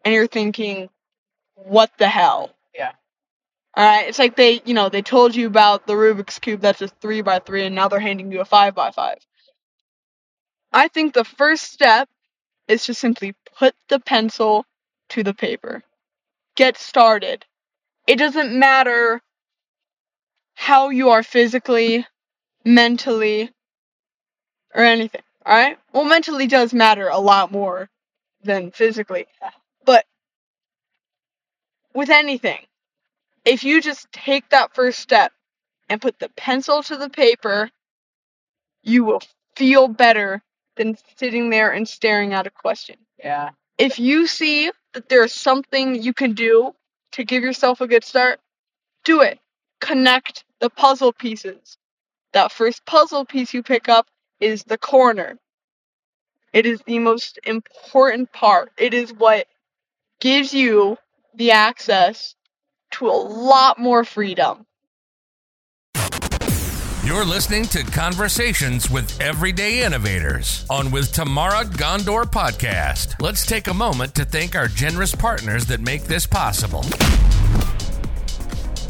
and 0.03 0.13
you're 0.13 0.27
thinking, 0.27 0.89
what 1.55 1.91
the 1.99 2.07
hell? 2.07 2.55
Yeah. 2.73 2.93
Alright, 3.77 4.07
it's 4.09 4.19
like 4.19 4.35
they, 4.35 4.61
you 4.65 4.73
know, 4.73 4.89
they 4.89 5.03
told 5.03 5.35
you 5.35 5.45
about 5.47 5.85
the 5.85 5.93
Rubik's 5.93 6.39
Cube 6.39 6.61
that's 6.61 6.81
a 6.81 6.87
3 6.87 7.21
by 7.21 7.39
3 7.39 7.65
and 7.65 7.75
now 7.75 7.87
they're 7.87 7.99
handing 7.99 8.31
you 8.31 8.41
a 8.41 8.45
5 8.45 8.73
by 8.73 8.91
5 8.91 9.17
I 10.71 10.87
think 10.87 11.13
the 11.13 11.23
first 11.23 11.71
step 11.71 12.07
is 12.67 12.85
to 12.85 12.93
simply 12.93 13.33
put 13.57 13.73
the 13.87 13.99
pencil 13.99 14.65
to 15.09 15.23
the 15.23 15.33
paper. 15.33 15.83
Get 16.55 16.77
started. 16.77 17.45
It 18.07 18.17
doesn't 18.17 18.57
matter 18.57 19.21
how 20.53 20.89
you 20.89 21.09
are 21.09 21.23
physically, 21.23 22.05
mentally, 22.63 23.49
or 24.75 24.83
anything. 24.83 25.21
Alright? 25.45 25.79
Well, 25.93 26.03
mentally 26.03 26.47
does 26.47 26.73
matter 26.73 27.07
a 27.07 27.19
lot 27.19 27.51
more 27.51 27.89
than 28.43 28.71
physically. 28.71 29.25
But 29.85 30.05
with 31.95 32.09
anything, 32.09 32.59
if 33.45 33.63
you 33.63 33.81
just 33.81 34.11
take 34.11 34.49
that 34.49 34.75
first 34.75 34.99
step 34.99 35.31
and 35.87 36.01
put 36.01 36.19
the 36.19 36.29
pencil 36.29 36.83
to 36.83 36.97
the 36.97 37.09
paper, 37.09 37.71
you 38.83 39.03
will 39.03 39.21
feel 39.55 39.87
better 39.87 40.43
than 40.79 40.97
sitting 41.17 41.49
there 41.49 41.71
and 41.71 41.87
staring 41.87 42.33
at 42.33 42.47
a 42.47 42.49
question. 42.49 42.95
Yeah. 43.23 43.49
If 43.77 43.99
you 43.99 44.25
see 44.25 44.71
that 44.93 45.09
there's 45.09 45.33
something 45.33 46.01
you 46.01 46.13
can 46.13 46.33
do 46.33 46.73
to 47.11 47.23
give 47.23 47.43
yourself 47.43 47.81
a 47.81 47.87
good 47.87 48.03
start, 48.03 48.39
do 49.03 49.21
it. 49.21 49.39
Connect 49.81 50.45
the 50.59 50.69
puzzle 50.69 51.11
pieces. 51.11 51.77
That 52.31 52.51
first 52.51 52.85
puzzle 52.85 53.25
piece 53.25 53.53
you 53.53 53.61
pick 53.61 53.89
up 53.89 54.07
is 54.39 54.63
the 54.63 54.77
corner. 54.77 55.37
It 56.53 56.65
is 56.65 56.81
the 56.85 56.99
most 56.99 57.39
important 57.45 58.31
part. 58.31 58.71
It 58.77 58.93
is 58.93 59.11
what 59.13 59.47
gives 60.21 60.53
you 60.53 60.97
the 61.35 61.51
access 61.51 62.35
to 62.91 63.07
a 63.07 63.11
lot 63.11 63.77
more 63.79 64.05
freedom. 64.05 64.65
You're 67.09 67.25
listening 67.25 67.63
to 67.69 67.83
Conversations 67.83 68.91
with 68.91 69.19
Everyday 69.19 69.81
Innovators 69.81 70.63
on 70.69 70.91
With 70.91 71.11
Tamara 71.11 71.65
Ghandour 71.65 72.25
podcast. 72.25 73.19
Let's 73.19 73.47
take 73.47 73.67
a 73.67 73.73
moment 73.73 74.13
to 74.13 74.25
thank 74.25 74.55
our 74.55 74.67
generous 74.67 75.15
partners 75.15 75.65
that 75.65 75.81
make 75.81 76.03
this 76.03 76.27
possible. 76.27 76.85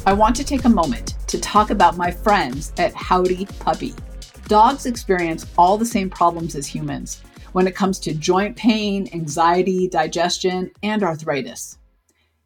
I 0.06 0.12
want 0.12 0.36
to 0.36 0.44
take 0.44 0.66
a 0.66 0.70
moment 0.70 1.14
to 1.28 1.40
talk 1.40 1.70
about 1.70 1.96
my 1.96 2.12
friends 2.12 2.74
at 2.78 2.94
Howdy 2.94 3.46
Puppy. 3.60 3.94
Dogs 4.50 4.86
experience 4.86 5.46
all 5.58 5.78
the 5.78 5.86
same 5.86 6.10
problems 6.10 6.56
as 6.56 6.68
humans 6.68 7.24
when 7.54 7.68
it 7.68 7.76
comes 7.76 8.00
to 8.00 8.14
joint 8.14 8.58
pain, 8.58 9.08
anxiety, 9.14 9.88
digestion, 9.88 10.72
and 10.84 11.04
arthritis. 11.04 11.78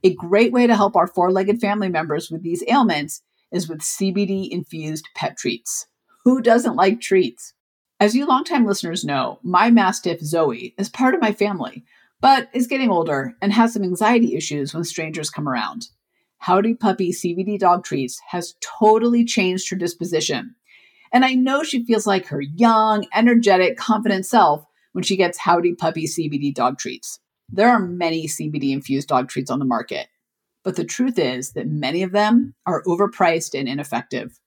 A 0.04 0.14
great 0.14 0.52
way 0.52 0.68
to 0.68 0.76
help 0.76 0.96
our 0.96 1.08
four 1.08 1.32
legged 1.32 1.60
family 1.60 1.90
members 1.90 2.30
with 2.30 2.44
these 2.44 2.64
ailments 2.68 3.24
is 3.54 3.70
with 3.70 3.80
CBD 3.80 4.50
infused 4.50 5.08
pet 5.16 5.38
treats. 5.38 5.88
Who 6.26 6.42
doesn't 6.42 6.76
like 6.76 7.00
treats? 7.00 7.54
As 8.00 8.16
you 8.16 8.26
longtime 8.26 8.66
listeners 8.66 9.06
know, 9.06 9.40
my 9.44 9.70
Mastiff 9.70 10.20
Zoe 10.20 10.74
is 10.78 10.90
part 10.90 11.16
of 11.16 11.22
my 11.22 11.32
family, 11.32 11.86
but 12.20 12.50
is 12.54 12.68
getting 12.68 12.90
older 12.90 13.34
and 13.42 13.54
has 13.54 13.74
some 13.74 13.84
anxiety 13.84 14.36
issues 14.36 14.74
when 14.74 14.84
strangers 14.84 15.30
come 15.30 15.48
around. 15.48 15.88
Howdy 16.40 16.74
Puppy 16.74 17.14
CBD 17.14 17.58
dog 17.58 17.86
treats 17.86 18.20
has 18.30 18.56
totally 18.60 19.24
changed 19.24 19.70
her 19.70 19.78
disposition. 19.78 20.56
And 21.14 21.24
I 21.24 21.36
know 21.36 21.64
she 21.64 21.86
feels 21.86 22.08
like 22.08 22.26
her 22.26 22.42
young, 22.42 23.06
energetic, 23.14 23.78
confident 23.78 24.26
self 24.26 24.66
when 24.92 25.04
she 25.04 25.16
gets 25.16 25.38
Howdy 25.38 25.76
Puppy 25.76 26.06
CBD 26.06 26.54
dog 26.54 26.78
treats. 26.78 27.20
There 27.50 27.70
are 27.70 27.80
many 27.80 28.28
CBD 28.28 28.72
infused 28.72 29.08
dog 29.08 29.30
treats 29.30 29.52
on 29.52 29.60
the 29.60 29.66
market, 29.66 30.08
but 30.64 30.76
the 30.76 30.86
truth 30.86 31.20
is 31.20 31.52
that 31.54 31.68
many 31.68 32.04
of 32.04 32.12
them 32.12 32.56
are 32.66 32.84
overpriced 32.84 33.58
and 33.58 33.68
ineffective. 33.68 34.40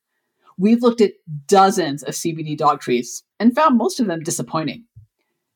We've 0.59 0.83
looked 0.83 1.03
at 1.03 1.13
dozens 1.47 2.03
of 2.03 2.15
CBD 2.15 2.57
dog 2.57 2.81
treats 2.81 3.23
and 3.39 3.55
found 3.55 3.77
most 3.77 4.01
of 4.01 4.07
them 4.07 4.21
disappointing. 4.21 4.85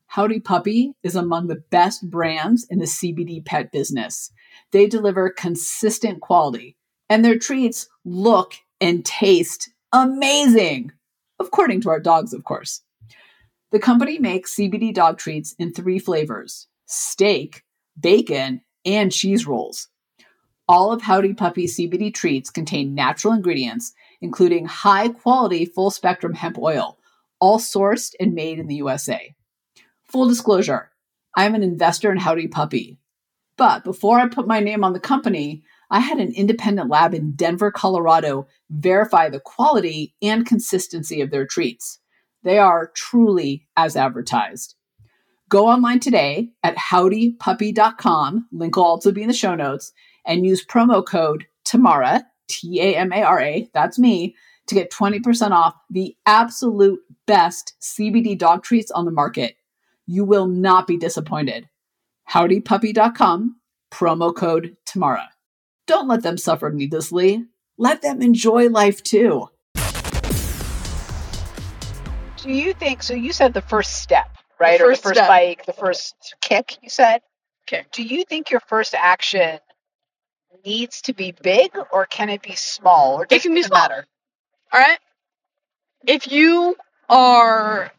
Howdy 0.07 0.41
Puppy 0.41 0.93
is 1.03 1.15
among 1.15 1.47
the 1.47 1.63
best 1.71 2.09
brands 2.09 2.67
in 2.69 2.79
the 2.79 2.85
CBD 2.85 3.43
pet 3.43 3.71
business. 3.71 4.31
They 4.71 4.85
deliver 4.85 5.29
consistent 5.29 6.19
quality, 6.19 6.75
and 7.09 7.23
their 7.23 7.39
treats 7.39 7.87
look 8.03 8.55
and 8.81 9.05
taste 9.05 9.71
amazing, 9.93 10.91
according 11.39 11.81
to 11.81 11.89
our 11.89 11.99
dogs, 11.99 12.33
of 12.33 12.43
course. 12.43 12.81
The 13.71 13.79
company 13.79 14.19
makes 14.19 14.55
CBD 14.55 14.93
dog 14.93 15.17
treats 15.17 15.53
in 15.57 15.73
three 15.73 15.97
flavors 15.97 16.67
steak, 16.87 17.63
bacon, 17.97 18.61
and 18.85 19.13
cheese 19.13 19.47
rolls. 19.47 19.87
All 20.71 20.93
of 20.93 21.01
Howdy 21.01 21.33
Puppy 21.33 21.67
CBD 21.67 22.13
treats 22.13 22.49
contain 22.49 22.95
natural 22.95 23.33
ingredients, 23.33 23.91
including 24.21 24.63
high 24.63 25.09
quality 25.09 25.65
full 25.65 25.91
spectrum 25.91 26.33
hemp 26.33 26.57
oil, 26.57 26.97
all 27.41 27.59
sourced 27.59 28.13
and 28.21 28.33
made 28.33 28.57
in 28.57 28.67
the 28.67 28.75
USA. 28.75 29.35
Full 30.05 30.29
disclosure 30.29 30.89
I 31.35 31.43
am 31.43 31.55
an 31.55 31.61
investor 31.61 32.09
in 32.09 32.19
Howdy 32.19 32.47
Puppy. 32.47 32.97
But 33.57 33.83
before 33.83 34.17
I 34.17 34.29
put 34.29 34.47
my 34.47 34.61
name 34.61 34.85
on 34.85 34.93
the 34.93 35.01
company, 35.01 35.61
I 35.89 35.99
had 35.99 36.19
an 36.19 36.31
independent 36.31 36.89
lab 36.89 37.13
in 37.13 37.33
Denver, 37.33 37.69
Colorado 37.69 38.47
verify 38.69 39.27
the 39.27 39.41
quality 39.41 40.15
and 40.21 40.45
consistency 40.45 41.19
of 41.19 41.31
their 41.31 41.45
treats. 41.45 41.99
They 42.43 42.59
are 42.59 42.93
truly 42.95 43.67
as 43.75 43.97
advertised. 43.97 44.75
Go 45.49 45.67
online 45.67 45.99
today 45.99 46.51
at 46.63 46.77
howdypuppy.com, 46.77 48.47
link 48.53 48.77
will 48.77 48.85
also 48.85 49.11
be 49.11 49.21
in 49.21 49.27
the 49.27 49.33
show 49.33 49.53
notes, 49.53 49.91
and 50.25 50.45
use 50.45 50.65
promo 50.65 51.05
code 51.05 51.45
TAMARA, 51.65 52.23
T 52.47 52.81
A 52.81 52.95
M 52.95 53.11
A 53.13 53.23
R 53.23 53.39
A, 53.39 53.69
that's 53.73 53.99
me, 53.99 54.35
to 54.67 54.75
get 54.75 54.91
20% 54.91 55.51
off 55.51 55.75
the 55.89 56.15
absolute 56.25 56.99
best 57.27 57.73
CBD 57.81 58.37
dog 58.37 58.63
treats 58.63 58.91
on 58.91 59.05
the 59.05 59.11
market. 59.11 59.55
You 60.05 60.25
will 60.25 60.47
not 60.47 60.87
be 60.87 60.97
disappointed. 60.97 61.67
Howdypuppy.com, 62.29 63.57
promo 63.91 64.35
code 64.35 64.77
TAMARA. 64.85 65.27
Don't 65.87 66.07
let 66.07 66.23
them 66.23 66.37
suffer 66.37 66.69
needlessly. 66.71 67.45
Let 67.77 68.01
them 68.01 68.21
enjoy 68.21 68.69
life 68.69 69.03
too. 69.03 69.49
Do 72.37 72.51
you 72.51 72.73
think 72.73 73.03
so? 73.03 73.13
You 73.13 73.33
said 73.33 73.53
the 73.53 73.61
first 73.61 74.01
step, 74.01 74.37
right? 74.59 74.79
The 74.79 74.85
or 74.85 74.95
the 74.95 75.01
first 75.01 75.15
step. 75.15 75.27
bike, 75.27 75.65
the 75.65 75.73
first 75.73 76.35
kick, 76.41 76.77
you 76.81 76.89
said? 76.89 77.21
Kick. 77.67 77.91
Do 77.91 78.03
you 78.03 78.23
think 78.23 78.49
your 78.49 78.61
first 78.61 78.95
action 78.95 79.59
needs 80.65 81.01
to 81.03 81.13
be 81.13 81.31
big 81.31 81.71
or 81.91 82.05
can 82.05 82.29
it 82.29 82.41
be 82.41 82.55
small? 82.55 83.15
Or 83.15 83.25
does 83.25 83.43
can 83.43 83.53
be 83.53 83.63
small. 83.63 83.79
matter? 83.79 84.05
All 84.73 84.79
right. 84.79 84.99
If 86.07 86.31
you 86.31 86.75
are, 87.09 87.91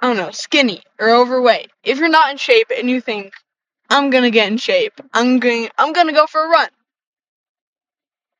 I 0.00 0.06
don't 0.06 0.16
know, 0.16 0.30
skinny 0.30 0.82
or 0.98 1.10
overweight, 1.10 1.70
if 1.84 1.98
you're 1.98 2.08
not 2.08 2.30
in 2.30 2.36
shape 2.36 2.70
and 2.76 2.90
you 2.90 3.00
think, 3.00 3.32
I'm 3.90 4.10
gonna 4.10 4.30
get 4.30 4.48
in 4.50 4.58
shape, 4.58 4.94
I'm 5.14 5.38
going, 5.38 5.68
I'm 5.78 5.92
gonna 5.92 6.12
go 6.12 6.26
for 6.26 6.44
a 6.44 6.48
run. 6.48 6.68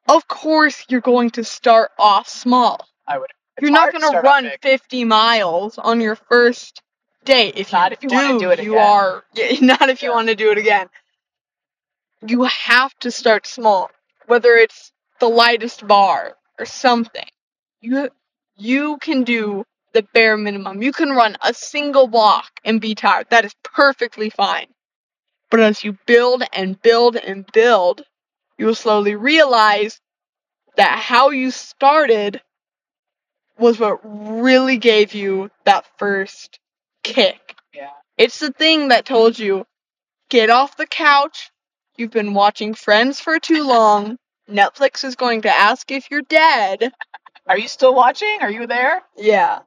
Of 0.09 0.29
course, 0.29 0.85
you're 0.89 1.01
going 1.01 1.31
to 1.31 1.45
start 1.45 1.91
off 1.99 2.29
small. 2.29 2.87
I 3.07 3.19
would. 3.19 3.31
you're 3.61 3.71
not 3.71 3.93
hard 3.93 3.95
to 3.95 4.01
gonna 4.01 4.21
run 4.23 4.51
50 4.63 5.05
miles 5.05 5.79
on 5.79 6.01
your 6.01 6.17
first 6.17 6.83
day. 7.25 7.49
If 7.55 7.73
Not 7.73 7.93
you 7.93 7.97
if 7.97 8.03
you 8.03 8.09
do, 8.09 8.15
wanna 8.15 8.39
do 8.39 8.51
it 8.51 8.61
you 8.61 8.73
again. 8.73 8.87
are 8.87 9.25
yeah, 9.35 9.53
not 9.61 9.89
if 9.89 10.03
you 10.03 10.11
want 10.13 10.29
to 10.29 10.35
do 10.35 10.51
it 10.51 10.59
again. 10.59 10.89
You 12.25 12.45
have 12.45 12.95
to 13.01 13.11
start 13.11 13.47
small, 13.47 13.91
whether 14.27 14.55
it's 14.55 14.93
the 15.21 15.29
lightest 15.29 15.87
bar 15.87 16.37
or 16.59 16.67
something. 16.67 17.29
You 17.81 18.11
you 18.57 18.99
can 18.99 19.25
do 19.25 19.65
the 19.93 20.03
bare 20.15 20.37
minimum. 20.37 20.83
You 20.83 20.93
can 20.93 21.11
run 21.11 21.37
a 21.43 21.53
single 21.55 22.07
block 22.07 22.51
and 22.65 22.81
be 22.81 22.95
tired. 22.95 23.29
That 23.31 23.45
is 23.45 23.55
perfectly 23.63 24.31
fine. 24.31 24.67
But 25.51 25.61
as 25.61 25.85
you 25.85 25.97
build 26.07 26.43
and 26.53 26.81
build 26.81 27.17
and 27.17 27.47
build, 27.53 28.03
you 28.59 28.67
will 28.67 28.75
slowly 28.75 29.15
realize 29.15 30.01
that 30.77 30.99
how 30.99 31.31
you 31.31 31.51
started 31.51 32.43
was 33.59 33.79
what 33.79 34.01
really 34.03 34.77
gave 34.77 35.15
you 35.15 35.51
that 35.65 35.87
first 35.99 36.59
kick. 37.03 37.57
Yeah. 37.75 37.91
It's 38.19 38.39
the 38.39 38.53
thing 38.53 38.89
that 38.89 39.07
told 39.07 39.39
you 39.39 39.67
get 40.29 40.51
off 40.51 40.77
the 40.77 40.87
couch. 40.87 41.51
You've 41.99 42.11
been 42.11 42.35
watching 42.35 42.75
Friends 42.75 43.21
for 43.21 43.39
too 43.39 43.67
long. 43.67 44.19
Netflix 44.49 45.05
is 45.05 45.17
going 45.17 45.43
to 45.43 45.51
ask 45.51 45.91
if 45.91 46.11
you're 46.11 46.23
dead. 46.23 46.93
Are 47.47 47.59
you 47.59 47.69
still 47.69 47.95
watching? 47.95 48.39
Are 48.41 48.51
you 48.51 48.67
there? 48.67 49.03
Yeah. 49.17 49.61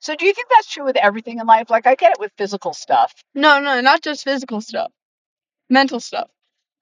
So 0.00 0.14
do 0.14 0.24
you 0.24 0.32
think 0.32 0.48
that's 0.48 0.70
true 0.70 0.84
with 0.84 0.96
everything 0.96 1.38
in 1.38 1.46
life? 1.46 1.68
Like 1.68 1.86
I 1.86 1.94
get 1.94 2.12
it 2.12 2.20
with 2.20 2.32
physical 2.38 2.72
stuff. 2.72 3.12
No, 3.34 3.60
no, 3.60 3.80
not 3.80 4.02
just 4.02 4.24
physical 4.24 4.60
stuff. 4.60 4.90
Mental 5.68 6.00
stuff. 6.00 6.28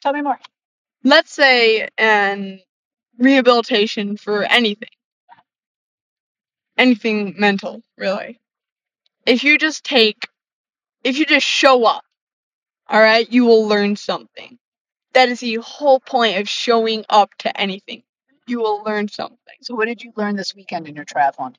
Tell 0.02 0.12
me 0.12 0.22
more. 0.22 0.38
Let's 1.04 1.32
say 1.32 1.88
an 1.98 2.60
rehabilitation 3.18 4.16
for 4.16 4.44
anything. 4.44 4.88
Anything 6.76 7.34
mental, 7.38 7.82
really. 7.96 8.40
If 9.26 9.42
you 9.42 9.58
just 9.58 9.84
take 9.84 10.28
if 11.02 11.18
you 11.18 11.26
just 11.26 11.46
show 11.46 11.84
up, 11.84 12.02
alright, 12.90 13.30
you 13.32 13.44
will 13.44 13.66
learn 13.66 13.96
something. 13.96 14.58
That 15.14 15.28
is 15.28 15.40
the 15.40 15.56
whole 15.56 16.00
point 16.00 16.38
of 16.38 16.48
showing 16.48 17.04
up 17.08 17.30
to 17.38 17.60
anything. 17.60 18.02
You 18.46 18.60
will 18.60 18.82
learn 18.82 19.08
something. 19.08 19.38
So 19.62 19.74
what 19.74 19.86
did 19.86 20.02
you 20.02 20.12
learn 20.16 20.36
this 20.36 20.54
weekend 20.54 20.88
in 20.88 20.94
your 20.94 21.04
triathlon? 21.04 21.54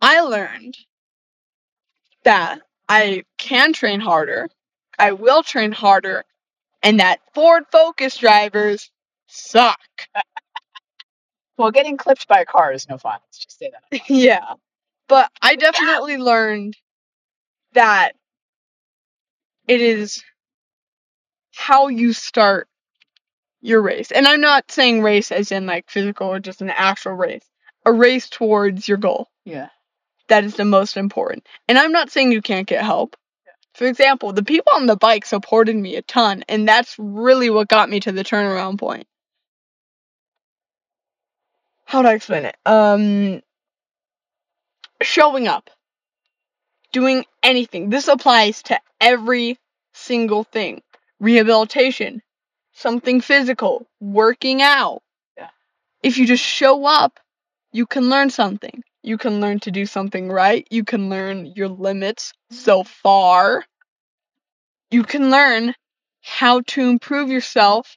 I 0.00 0.20
learned 0.20 0.76
that 2.24 2.60
I 2.88 3.24
can 3.36 3.72
train 3.72 4.00
harder, 4.00 4.48
I 4.98 5.12
will 5.12 5.42
train 5.42 5.72
harder, 5.72 6.24
and 6.82 7.00
that 7.00 7.20
Ford 7.34 7.64
Focus 7.70 8.16
drivers 8.16 8.90
suck. 9.26 9.78
Well, 11.58 11.72
getting 11.72 11.96
clipped 11.96 12.28
by 12.28 12.40
a 12.40 12.46
car 12.46 12.72
is 12.72 12.88
no 12.88 12.98
fun. 12.98 13.18
Let's 13.26 13.38
just 13.38 13.58
say 13.58 13.72
that. 13.72 14.00
yeah. 14.08 14.54
But 15.08 15.28
I 15.42 15.56
definitely 15.56 16.16
learned 16.16 16.76
that 17.72 18.12
it 19.66 19.80
is 19.80 20.22
how 21.58 21.88
you 21.88 22.12
start 22.12 22.68
your 23.60 23.82
race. 23.82 24.12
And 24.12 24.26
I'm 24.26 24.40
not 24.40 24.70
saying 24.70 25.02
race 25.02 25.32
as 25.32 25.50
in 25.50 25.66
like 25.66 25.90
physical 25.90 26.28
or 26.28 26.38
just 26.38 26.62
an 26.62 26.70
actual 26.70 27.14
race. 27.14 27.44
A 27.84 27.92
race 27.92 28.28
towards 28.28 28.86
your 28.86 28.96
goal. 28.96 29.28
Yeah. 29.44 29.68
That 30.28 30.44
is 30.44 30.54
the 30.54 30.64
most 30.64 30.96
important. 30.96 31.46
And 31.66 31.76
I'm 31.76 31.90
not 31.90 32.10
saying 32.10 32.30
you 32.32 32.42
can't 32.42 32.68
get 32.68 32.84
help. 32.84 33.16
For 33.74 33.86
example, 33.86 34.32
the 34.32 34.44
people 34.44 34.72
on 34.74 34.86
the 34.86 34.96
bike 34.96 35.26
supported 35.26 35.74
me 35.74 35.96
a 35.96 36.02
ton, 36.02 36.44
and 36.48 36.68
that's 36.68 36.96
really 36.98 37.50
what 37.50 37.68
got 37.68 37.90
me 37.90 38.00
to 38.00 38.12
the 38.12 38.24
turnaround 38.24 38.78
point. 38.78 39.06
How 41.84 42.02
do 42.02 42.08
I 42.08 42.14
explain 42.14 42.44
it? 42.44 42.56
Um, 42.66 43.40
showing 45.02 45.48
up, 45.48 45.70
doing 46.92 47.24
anything. 47.42 47.88
This 47.88 48.08
applies 48.08 48.62
to 48.64 48.78
every 49.00 49.58
single 49.92 50.44
thing. 50.44 50.82
Rehabilitation, 51.20 52.22
something 52.72 53.20
physical, 53.20 53.86
working 54.00 54.62
out. 54.62 55.02
Yeah. 55.36 55.48
If 56.02 56.18
you 56.18 56.26
just 56.26 56.44
show 56.44 56.84
up, 56.84 57.18
you 57.72 57.86
can 57.86 58.08
learn 58.08 58.30
something. 58.30 58.82
You 59.02 59.18
can 59.18 59.40
learn 59.40 59.60
to 59.60 59.70
do 59.70 59.86
something 59.86 60.28
right. 60.28 60.66
You 60.70 60.84
can 60.84 61.08
learn 61.08 61.46
your 61.54 61.68
limits 61.68 62.32
so 62.50 62.84
far. 62.84 63.64
You 64.90 65.02
can 65.02 65.30
learn 65.30 65.74
how 66.22 66.60
to 66.60 66.88
improve 66.88 67.30
yourself 67.30 67.96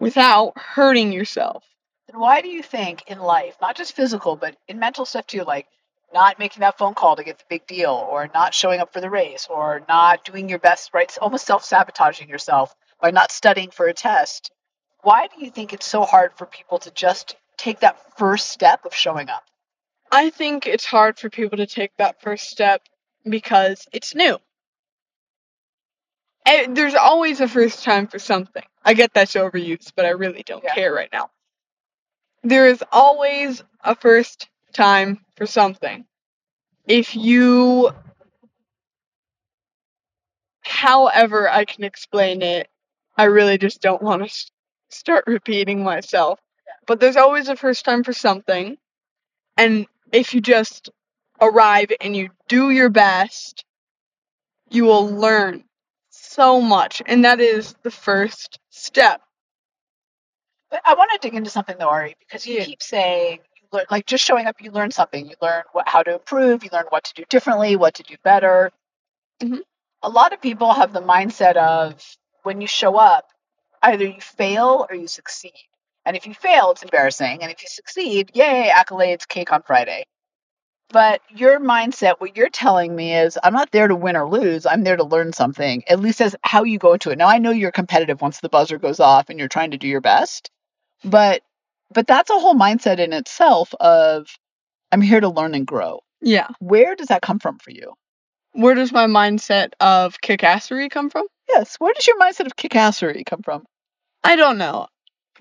without 0.00 0.52
hurting 0.56 1.12
yourself. 1.12 1.64
Then 2.08 2.20
why 2.20 2.40
do 2.40 2.48
you 2.48 2.62
think 2.62 3.04
in 3.06 3.20
life, 3.20 3.56
not 3.60 3.76
just 3.76 3.94
physical, 3.94 4.36
but 4.36 4.56
in 4.68 4.78
mental 4.78 5.06
stuff 5.06 5.26
too, 5.26 5.44
like 5.44 5.66
not 6.14 6.38
making 6.38 6.60
that 6.60 6.78
phone 6.78 6.94
call 6.94 7.16
to 7.16 7.24
get 7.24 7.38
the 7.38 7.44
big 7.48 7.66
deal, 7.66 7.92
or 8.10 8.30
not 8.34 8.54
showing 8.54 8.80
up 8.80 8.92
for 8.92 9.00
the 9.00 9.10
race, 9.10 9.46
or 9.50 9.82
not 9.88 10.24
doing 10.24 10.48
your 10.48 10.58
best, 10.58 10.90
right? 10.94 11.16
Almost 11.20 11.46
self 11.46 11.64
sabotaging 11.64 12.28
yourself 12.28 12.74
by 13.00 13.10
not 13.10 13.32
studying 13.32 13.70
for 13.70 13.86
a 13.86 13.94
test. 13.94 14.50
Why 15.02 15.26
do 15.26 15.44
you 15.44 15.50
think 15.50 15.72
it's 15.72 15.86
so 15.86 16.02
hard 16.02 16.32
for 16.36 16.46
people 16.46 16.78
to 16.80 16.90
just 16.90 17.36
take 17.56 17.80
that 17.80 17.98
first 18.18 18.50
step 18.50 18.84
of 18.84 18.94
showing 18.94 19.28
up? 19.28 19.44
I 20.10 20.30
think 20.30 20.66
it's 20.66 20.84
hard 20.84 21.18
for 21.18 21.30
people 21.30 21.58
to 21.58 21.66
take 21.66 21.96
that 21.96 22.20
first 22.22 22.48
step 22.50 22.82
because 23.28 23.86
it's 23.92 24.14
new. 24.14 24.38
And 26.46 26.76
there's 26.76 26.94
always 26.94 27.40
a 27.40 27.48
first 27.48 27.84
time 27.84 28.06
for 28.08 28.18
something. 28.18 28.64
I 28.84 28.94
get 28.94 29.14
that's 29.14 29.34
overused, 29.34 29.92
but 29.96 30.04
I 30.06 30.10
really 30.10 30.42
don't 30.44 30.64
Yeah. 30.64 30.74
care 30.74 30.92
right 30.92 31.10
now. 31.12 31.30
There 32.42 32.68
is 32.68 32.82
always 32.92 33.62
a 33.82 33.94
first 33.94 34.48
time 34.72 35.24
for 35.36 35.46
something. 35.46 36.04
If 36.86 37.16
you, 37.16 37.90
however 40.62 41.48
I 41.50 41.64
can 41.64 41.84
explain 41.84 42.42
it, 42.42 42.68
I 43.16 43.24
really 43.24 43.58
just 43.58 43.82
don't 43.82 44.02
want 44.02 44.28
to 44.28 44.50
start 44.90 45.24
repeating 45.26 45.82
myself. 45.84 46.40
But 46.86 47.00
there's 47.00 47.16
always 47.16 47.48
a 47.48 47.56
first 47.56 47.84
time 47.84 48.04
for 48.04 48.12
something. 48.12 48.78
And 49.56 49.86
if 50.12 50.34
you 50.34 50.40
just 50.40 50.90
arrive 51.40 51.92
and 52.00 52.16
you 52.16 52.30
do 52.48 52.70
your 52.70 52.90
best, 52.90 53.64
you 54.70 54.84
will 54.84 55.08
learn 55.08 55.64
so 56.10 56.60
much. 56.60 57.02
And 57.06 57.24
that 57.24 57.40
is 57.40 57.74
the 57.82 57.90
first 57.90 58.58
step. 58.70 59.22
But 60.70 60.82
I 60.86 60.94
want 60.94 61.10
to 61.12 61.18
dig 61.20 61.36
into 61.36 61.50
something 61.50 61.76
though, 61.78 61.88
Ari, 61.88 62.16
because 62.20 62.46
you 62.46 62.56
Yeah. 62.58 62.64
keep 62.64 62.82
saying 62.82 63.40
you 63.72 63.78
lear- 63.78 63.86
like 63.90 64.06
just 64.06 64.24
showing 64.24 64.46
up, 64.46 64.60
you 64.60 64.70
learn 64.70 64.90
something. 64.90 65.26
You 65.26 65.36
learn 65.40 65.62
what, 65.72 65.88
how 65.88 66.02
to 66.02 66.14
improve. 66.14 66.64
You 66.64 66.70
learn 66.72 66.86
what 66.90 67.04
to 67.04 67.14
do 67.14 67.24
differently, 67.28 67.76
what 67.76 67.94
to 67.94 68.02
do 68.02 68.16
better. 68.24 68.70
Mhm. 69.40 69.60
A 70.02 70.08
lot 70.08 70.32
of 70.32 70.40
people 70.40 70.72
have 70.72 70.92
the 70.92 71.02
mindset 71.02 71.56
of 71.56 72.02
when 72.42 72.60
you 72.60 72.66
show 72.66 72.96
up, 72.96 73.28
either 73.82 74.04
you 74.04 74.20
fail 74.20 74.86
or 74.88 74.96
you 74.96 75.06
succeed. 75.08 75.52
And 76.04 76.16
if 76.16 76.26
you 76.26 76.34
fail, 76.34 76.72
it's 76.72 76.82
embarrassing. 76.82 77.42
And 77.42 77.52
if 77.52 77.62
you 77.62 77.68
succeed, 77.68 78.32
yay, 78.34 78.70
accolades, 78.74 79.26
cake 79.28 79.52
on 79.52 79.62
Friday. 79.62 80.04
But 80.90 81.22
your 81.30 81.58
mindset, 81.58 82.16
what 82.20 82.36
you're 82.36 82.50
telling 82.50 82.94
me 82.94 83.14
is, 83.16 83.38
I'm 83.42 83.54
not 83.54 83.70
there 83.70 83.88
to 83.88 83.96
win 83.96 84.16
or 84.16 84.28
lose. 84.28 84.66
I'm 84.66 84.84
there 84.84 84.96
to 84.96 85.04
learn 85.04 85.32
something, 85.32 85.84
at 85.88 86.00
least 86.00 86.20
as 86.20 86.36
how 86.42 86.64
you 86.64 86.78
go 86.78 86.92
into 86.92 87.10
it. 87.10 87.18
Now, 87.18 87.28
I 87.28 87.38
know 87.38 87.50
you're 87.50 87.72
competitive 87.72 88.20
once 88.20 88.40
the 88.40 88.48
buzzer 88.50 88.78
goes 88.78 89.00
off 89.00 89.30
and 89.30 89.38
you're 89.38 89.48
trying 89.48 89.70
to 89.70 89.78
do 89.78 89.88
your 89.88 90.02
best, 90.02 90.50
but 91.04 91.42
but 91.94 92.06
that's 92.06 92.30
a 92.30 92.38
whole 92.38 92.54
mindset 92.54 92.98
in 92.98 93.12
itself 93.12 93.74
of 93.80 94.28
I'm 94.90 95.00
here 95.00 95.20
to 95.20 95.28
learn 95.28 95.54
and 95.54 95.66
grow. 95.66 96.00
Yeah. 96.20 96.48
Where 96.60 96.94
does 96.94 97.08
that 97.08 97.22
come 97.22 97.38
from 97.38 97.58
for 97.58 97.70
you? 97.70 97.94
Where 98.52 98.74
does 98.74 98.92
my 98.92 99.06
mindset 99.06 99.72
of 99.80 100.20
kickassery 100.20 100.90
come 100.90 101.08
from? 101.08 101.26
Yes, 101.48 101.76
where 101.76 101.92
does 101.94 102.06
your 102.06 102.18
mindset 102.18 102.46
of 102.46 102.56
kickassery 102.56 103.24
come 103.24 103.42
from? 103.42 103.64
I 104.22 104.36
don't 104.36 104.58
know, 104.58 104.86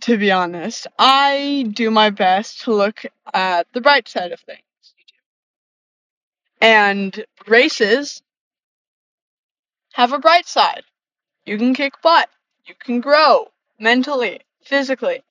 to 0.02 0.18
be 0.18 0.32
honest. 0.32 0.88
I 0.98 1.70
do 1.74 1.92
my 1.92 2.10
best 2.10 2.62
to 2.62 2.74
look 2.74 3.04
at 3.34 3.68
the 3.74 3.82
bright 3.82 4.08
side 4.08 4.32
of 4.32 4.40
things. 4.40 4.62
And 6.62 7.26
races 7.48 8.22
have 9.94 10.14
a 10.14 10.20
bright 10.20 10.48
side. 10.48 10.84
You 11.46 11.58
can 11.58 11.74
kick 11.74 12.02
butt. 12.02 12.30
You 12.66 12.76
can 12.80 13.02
grow 13.02 13.48
mentally, 13.80 14.42
physically. 14.64 15.24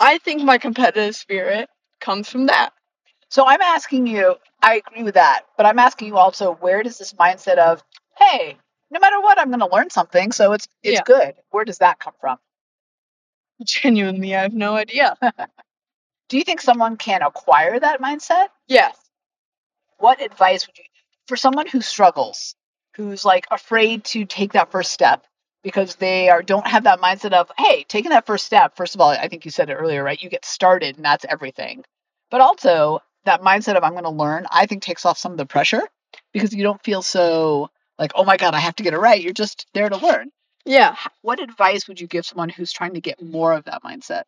I 0.00 0.18
think 0.18 0.42
my 0.42 0.58
competitive 0.58 1.16
spirit 1.16 1.68
comes 2.00 2.28
from 2.28 2.46
that. 2.46 2.72
So 3.30 3.46
I'm 3.46 3.60
asking 3.60 4.06
you, 4.06 4.36
I 4.62 4.76
agree 4.76 5.02
with 5.02 5.14
that, 5.14 5.42
but 5.56 5.66
I'm 5.66 5.78
asking 5.78 6.08
you 6.08 6.16
also, 6.16 6.54
where 6.54 6.82
does 6.82 6.98
this 6.98 7.12
mindset 7.14 7.58
of, 7.58 7.82
hey, 8.16 8.56
no 8.90 9.00
matter 9.00 9.20
what, 9.20 9.38
I'm 9.38 9.48
going 9.48 9.60
to 9.60 9.66
learn 9.68 9.90
something, 9.90 10.32
so 10.32 10.52
it's 10.52 10.66
it's 10.82 11.00
Yeah. 11.00 11.02
good. 11.04 11.34
Where 11.50 11.64
does 11.64 11.78
that 11.78 11.98
come 11.98 12.14
from? 12.20 12.38
Genuinely, 13.64 14.34
I 14.34 14.42
have 14.42 14.54
no 14.54 14.76
idea. 14.76 15.16
Do 16.28 16.38
you 16.38 16.44
think 16.44 16.60
someone 16.60 16.96
can 16.96 17.22
acquire 17.22 17.78
that 17.78 18.00
mindset? 18.00 18.48
yes. 18.66 18.96
What 19.98 20.22
advice 20.22 20.66
would 20.66 20.78
you 20.78 20.84
for 21.26 21.36
someone 21.36 21.66
who 21.66 21.80
struggles, 21.82 22.54
who's 22.96 23.24
like 23.24 23.46
afraid 23.50 24.04
to 24.04 24.24
take 24.24 24.52
that 24.52 24.70
first 24.70 24.92
step 24.92 25.26
because 25.68 25.96
they 25.96 26.30
are 26.30 26.40
don't 26.40 26.66
have 26.66 26.84
that 26.84 26.98
mindset 26.98 27.34
of, 27.34 27.52
hey, 27.58 27.84
taking 27.88 28.08
that 28.08 28.24
first 28.24 28.46
step, 28.46 28.74
first 28.74 28.94
of 28.94 29.02
all, 29.02 29.10
I 29.10 29.28
think 29.28 29.44
you 29.44 29.50
said 29.50 29.68
it 29.68 29.74
earlier, 29.74 30.02
right? 30.02 30.18
You 30.18 30.30
get 30.30 30.46
started 30.46 30.96
and 30.96 31.04
that's 31.04 31.26
everything. 31.28 31.84
But 32.30 32.40
also 32.40 33.00
that 33.26 33.42
mindset 33.42 33.76
of 33.76 33.84
I'm 33.84 33.92
going 33.92 34.04
to 34.04 34.08
learn, 34.08 34.46
I 34.50 34.64
think 34.64 34.82
takes 34.82 35.04
off 35.04 35.18
some 35.18 35.32
of 35.32 35.36
the 35.36 35.44
pressure 35.44 35.82
because 36.32 36.54
you 36.54 36.62
don't 36.62 36.82
feel 36.82 37.02
so 37.02 37.68
like, 37.98 38.12
oh 38.14 38.24
my 38.24 38.38
God, 38.38 38.54
I 38.54 38.60
have 38.60 38.76
to 38.76 38.82
get 38.82 38.94
it 38.94 38.98
right. 38.98 39.20
You're 39.20 39.34
just 39.34 39.66
there 39.74 39.90
to 39.90 39.98
learn. 39.98 40.30
Yeah. 40.64 40.96
What 41.20 41.38
advice 41.38 41.86
would 41.86 42.00
you 42.00 42.06
give 42.06 42.24
someone 42.24 42.48
who's 42.48 42.72
trying 42.72 42.94
to 42.94 43.02
get 43.02 43.22
more 43.22 43.52
of 43.52 43.64
that 43.64 43.82
mindset? 43.82 44.22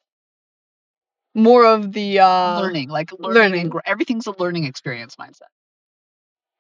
More 1.35 1.65
of 1.65 1.91
the 1.91 2.21
uh 2.21 2.61
learning, 2.61 2.91
like 2.91 3.13
learning, 3.19 3.71
learning. 3.71 3.73
everything's 3.87 4.27
a 4.27 4.39
learning 4.39 4.65
experience 4.65 5.17
mindset. 5.17 5.49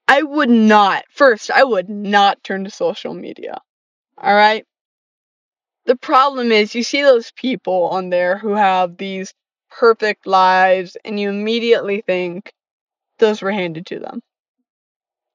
I 0.09 0.23
would 0.23 0.49
not, 0.49 1.05
first, 1.11 1.51
I 1.51 1.65
would 1.65 1.91
not 1.91 2.43
turn 2.43 2.65
to 2.65 2.71
social 2.71 3.13
media. 3.13 3.61
All 4.17 4.35
right? 4.35 4.65
The 5.91 5.97
problem 5.97 6.53
is, 6.53 6.77
you 6.77 6.85
see 6.85 7.03
those 7.03 7.33
people 7.33 7.89
on 7.89 8.11
there 8.11 8.39
who 8.39 8.55
have 8.55 8.97
these 8.97 9.35
perfect 9.73 10.25
lives, 10.25 10.97
and 11.05 11.19
you 11.19 11.29
immediately 11.29 12.01
think 12.01 12.53
those 13.19 13.43
were 13.43 13.51
handed 13.51 13.87
to 13.87 13.99
them. 13.99 14.23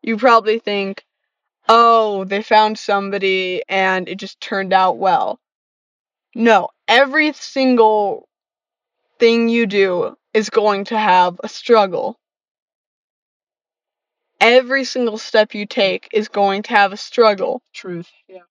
You 0.02 0.16
probably 0.16 0.60
think, 0.60 1.04
oh, 1.68 2.24
they 2.24 2.42
found 2.42 2.80
somebody 2.80 3.64
and 3.68 4.08
it 4.08 4.16
just 4.16 4.40
turned 4.40 4.72
out 4.72 4.98
well. 4.98 5.42
No, 6.34 6.70
every 6.88 7.34
single 7.34 8.30
thing 9.20 9.50
you 9.50 9.66
do 9.66 10.16
is 10.34 10.50
going 10.50 10.86
to 10.86 10.98
have 10.98 11.38
a 11.44 11.50
struggle 11.50 12.18
every 14.40 14.86
single 14.86 15.18
step 15.18 15.54
you 15.54 15.66
take 15.66 16.08
is 16.14 16.30
going 16.30 16.64
to 16.64 16.70
have 16.70 16.94
a 16.94 16.98
struggle 16.98 17.62
Truth. 17.74 18.10
Yeah. 18.30 18.44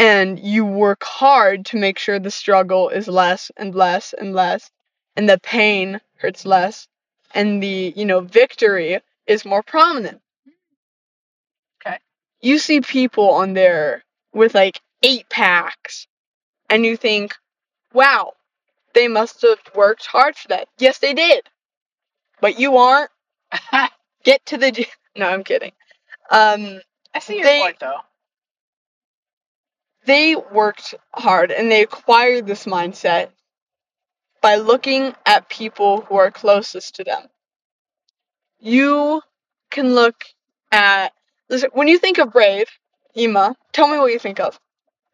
And 0.00 0.38
you 0.40 0.64
work 0.64 1.04
hard 1.04 1.66
to 1.66 1.76
make 1.76 1.98
sure 1.98 2.18
the 2.18 2.30
struggle 2.30 2.88
is 2.88 3.06
less 3.06 3.50
and 3.58 3.74
less 3.74 4.14
and 4.14 4.34
less 4.34 4.70
and 5.14 5.28
the 5.28 5.38
pain 5.38 6.00
hurts 6.16 6.46
less 6.46 6.88
and 7.34 7.62
the 7.62 7.92
you 7.94 8.06
know 8.06 8.20
victory 8.20 8.98
is 9.26 9.44
more 9.44 9.62
prominent. 9.62 10.22
Okay. 11.86 11.98
you 12.40 12.58
see 12.58 12.80
people 12.80 13.28
on 13.30 13.52
there 13.52 14.02
with 14.32 14.54
like 14.54 14.80
eight 15.02 15.28
packs 15.28 16.06
and 16.70 16.86
you 16.86 16.96
think 16.96 17.34
wow 17.92 18.32
they 18.94 19.06
must 19.06 19.42
have 19.42 19.60
worked 19.74 20.06
hard 20.06 20.34
for 20.34 20.48
that. 20.48 20.66
Yes 20.78 20.98
they 20.98 21.12
did. 21.12 21.42
But 22.40 22.58
you 22.58 22.78
aren't. 22.78 23.10
Get 24.24 24.44
to 24.46 24.56
the 24.56 24.86
no 25.16 25.26
i'm 25.28 25.44
kidding. 25.44 25.72
Um 26.30 26.80
I 27.14 27.18
see 27.18 27.34
your 27.36 27.44
They- 27.44 27.60
point 27.60 27.80
though. 27.80 28.00
They 30.10 30.34
worked 30.34 30.94
hard 31.14 31.52
and 31.52 31.70
they 31.70 31.82
acquired 31.82 32.46
this 32.46 32.64
mindset 32.64 33.28
by 34.42 34.56
looking 34.56 35.14
at 35.24 35.48
people 35.48 36.00
who 36.00 36.16
are 36.16 36.30
closest 36.30 36.96
to 36.96 37.04
them. 37.04 37.22
You 38.58 39.22
can 39.70 39.94
look 39.94 40.24
at 40.72 41.12
listen, 41.48 41.70
when 41.74 41.88
you 41.88 41.98
think 41.98 42.18
of 42.18 42.32
brave, 42.32 42.66
Ema, 43.16 43.54
tell 43.72 43.86
me 43.86 43.98
what 43.98 44.12
you 44.12 44.18
think 44.18 44.40
of. 44.40 44.58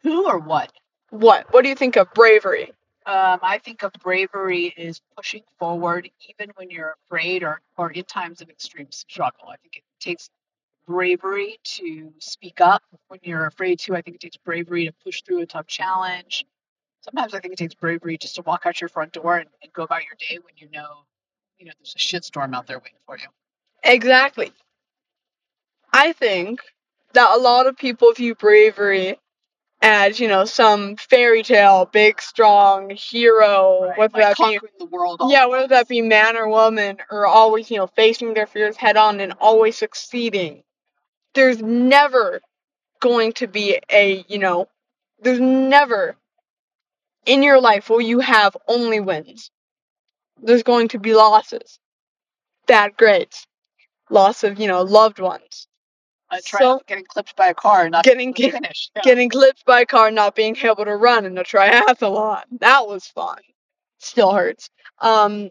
Who 0.03 0.27
or 0.27 0.39
what? 0.39 0.73
What? 1.11 1.53
What 1.53 1.63
do 1.63 1.69
you 1.69 1.75
think 1.75 1.97
of 1.97 2.13
bravery? 2.15 2.73
Um, 3.05 3.39
I 3.43 3.59
think 3.59 3.83
of 3.83 3.93
bravery 4.03 4.75
is 4.77 5.01
pushing 5.15 5.43
forward 5.59 6.09
even 6.29 6.51
when 6.57 6.71
you're 6.71 6.97
afraid 7.05 7.43
or, 7.43 7.61
or 7.77 7.91
in 7.91 8.05
times 8.05 8.41
of 8.41 8.49
extreme 8.49 8.91
struggle. 8.91 9.49
I 9.49 9.57
think 9.57 9.77
it 9.77 9.83
takes 10.01 10.29
bravery 10.87 11.59
to 11.64 12.12
speak 12.18 12.61
up 12.61 12.83
when 13.09 13.20
you're 13.22 13.46
afraid 13.46 13.79
to. 13.81 13.96
I 13.96 14.03
think 14.03 14.16
it 14.16 14.20
takes 14.20 14.37
bravery 14.37 14.87
to 14.87 14.92
push 15.05 15.22
through 15.22 15.40
a 15.42 15.46
tough 15.46 15.66
challenge. 15.66 16.44
Sometimes 17.03 17.35
I 17.35 17.40
think 17.40 17.55
it 17.55 17.59
takes 17.59 17.75
bravery 17.75 18.18
just 18.18 18.37
to 18.37 18.42
walk 18.42 18.62
out 18.66 18.81
your 18.81 18.88
front 18.88 19.12
door 19.12 19.38
and, 19.38 19.49
and 19.62 19.72
go 19.72 19.85
about 19.85 20.03
your 20.05 20.14
day 20.18 20.38
when 20.42 20.55
you 20.57 20.68
know, 20.72 21.05
you 21.59 21.66
know, 21.66 21.72
there's 21.79 21.94
a 21.94 21.99
shitstorm 21.99 22.55
out 22.55 22.66
there 22.66 22.79
waiting 22.79 22.99
for 23.07 23.16
you. 23.18 23.27
Exactly. 23.85 24.53
I 25.92 26.12
think 26.12 26.61
that 27.12 27.35
a 27.35 27.38
lot 27.38 27.66
of 27.66 27.77
people 27.77 28.12
view 28.12 28.35
bravery 28.35 29.18
as, 29.83 30.18
you 30.18 30.29
know, 30.29 30.44
some 30.44 30.96
fairy 30.96 31.42
tale, 31.42 31.88
big, 31.90 32.20
strong 32.20 32.90
hero, 32.90 33.83
Right? 33.83 33.99
whether 33.99 34.18
Like 34.18 34.22
that 34.22 34.37
be 34.37 34.42
conquering 34.42 34.72
the 34.79 34.87
world. 34.87 35.22
Yeah, 35.29 35.46
whether 35.46 35.68
that 35.68 35.88
be 35.88 36.03
man 36.03 36.37
or 36.37 36.49
woman, 36.49 36.99
or 37.11 37.27
always, 37.27 37.70
you 37.70 37.77
know, 37.77 37.87
facing 37.87 38.35
their 38.35 38.46
fears 38.46 38.77
head 38.77 38.96
on 38.96 39.20
and 39.20 39.35
always 39.40 39.77
succeeding. 39.77 40.62
There's 41.37 41.61
never 41.62 42.40
going 43.01 43.35
to 43.35 43.46
be 43.46 43.79
a, 43.92 44.25
you 44.27 44.38
know, 44.38 44.68
there's 45.20 45.38
never 45.38 46.16
in 47.27 47.42
your 47.42 47.61
life 47.61 47.90
where 47.90 48.01
you 48.01 48.20
have 48.20 48.57
only 48.66 49.01
wins. 49.01 49.51
There's 50.42 50.62
going 50.62 50.88
to 50.88 50.99
be 50.99 51.14
losses, 51.14 51.79
bad 52.66 52.96
grades, 52.96 53.46
loss 54.09 54.44
of, 54.44 54.59
you 54.59 54.66
know, 54.66 54.81
loved 54.83 55.18
ones, 55.18 55.68
Uh, 56.31 56.38
so- 56.38 56.81
getting 56.87 57.05
clipped 57.05 57.37
by 57.37 57.49
a 57.49 57.55
car 57.55 57.83
and 57.83 57.92
not 57.92 58.05
Getting- 58.05 58.33
finished. 58.33 58.90
Yeah. 58.96 59.03
getting 59.03 59.29
clipped 59.29 59.64
by 59.66 59.83
a 59.83 59.87
car, 59.87 60.11
not 60.11 60.35
being 60.35 60.57
able 60.57 60.87
to 60.87 60.96
run 60.96 61.27
in 61.27 61.37
a 61.37 61.44
triathlon. 61.44 62.44
That 62.61 62.87
was 62.87 63.07
fun. 63.07 63.38
Still 63.99 64.33
hurts. 64.33 64.70
Um, 65.01 65.51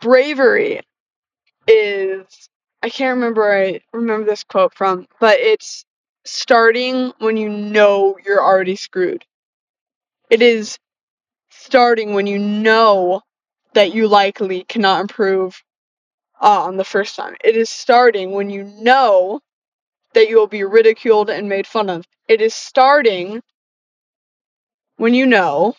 bravery 0.00 0.80
is 1.66 2.48
I 2.82 2.90
can't 2.90 3.14
remember 3.16 3.42
where 3.42 3.64
I 3.64 3.80
remember 3.92 4.26
this 4.26 4.42
quote 4.44 4.74
from, 4.74 5.06
but 5.20 5.38
it's 5.38 5.84
starting 6.24 7.12
when 7.18 7.36
you 7.36 7.48
know 7.48 8.18
you're 8.24 8.42
already 8.42 8.76
screwed. 8.76 9.24
It 10.30 10.42
is 10.42 10.78
starting 11.50 12.14
when 12.14 12.26
you 12.26 12.38
know 12.38 13.22
that 13.74 13.94
you 13.94 14.08
likely 14.08 14.64
cannot 14.64 15.00
improve 15.00 15.62
uh, 16.40 16.62
on 16.64 16.76
the 16.76 16.84
first 16.84 17.14
time. 17.16 17.36
It 17.44 17.56
is 17.56 17.70
starting 17.70 18.32
when 18.32 18.50
you 18.50 18.64
know 18.64 19.40
that 20.14 20.28
you 20.28 20.36
will 20.36 20.48
be 20.48 20.64
ridiculed 20.64 21.30
and 21.30 21.48
made 21.48 21.66
fun 21.66 21.88
of. 21.88 22.04
It 22.28 22.40
is 22.40 22.54
starting 22.54 23.42
when 24.96 25.14
you 25.14 25.26
know 25.26 25.74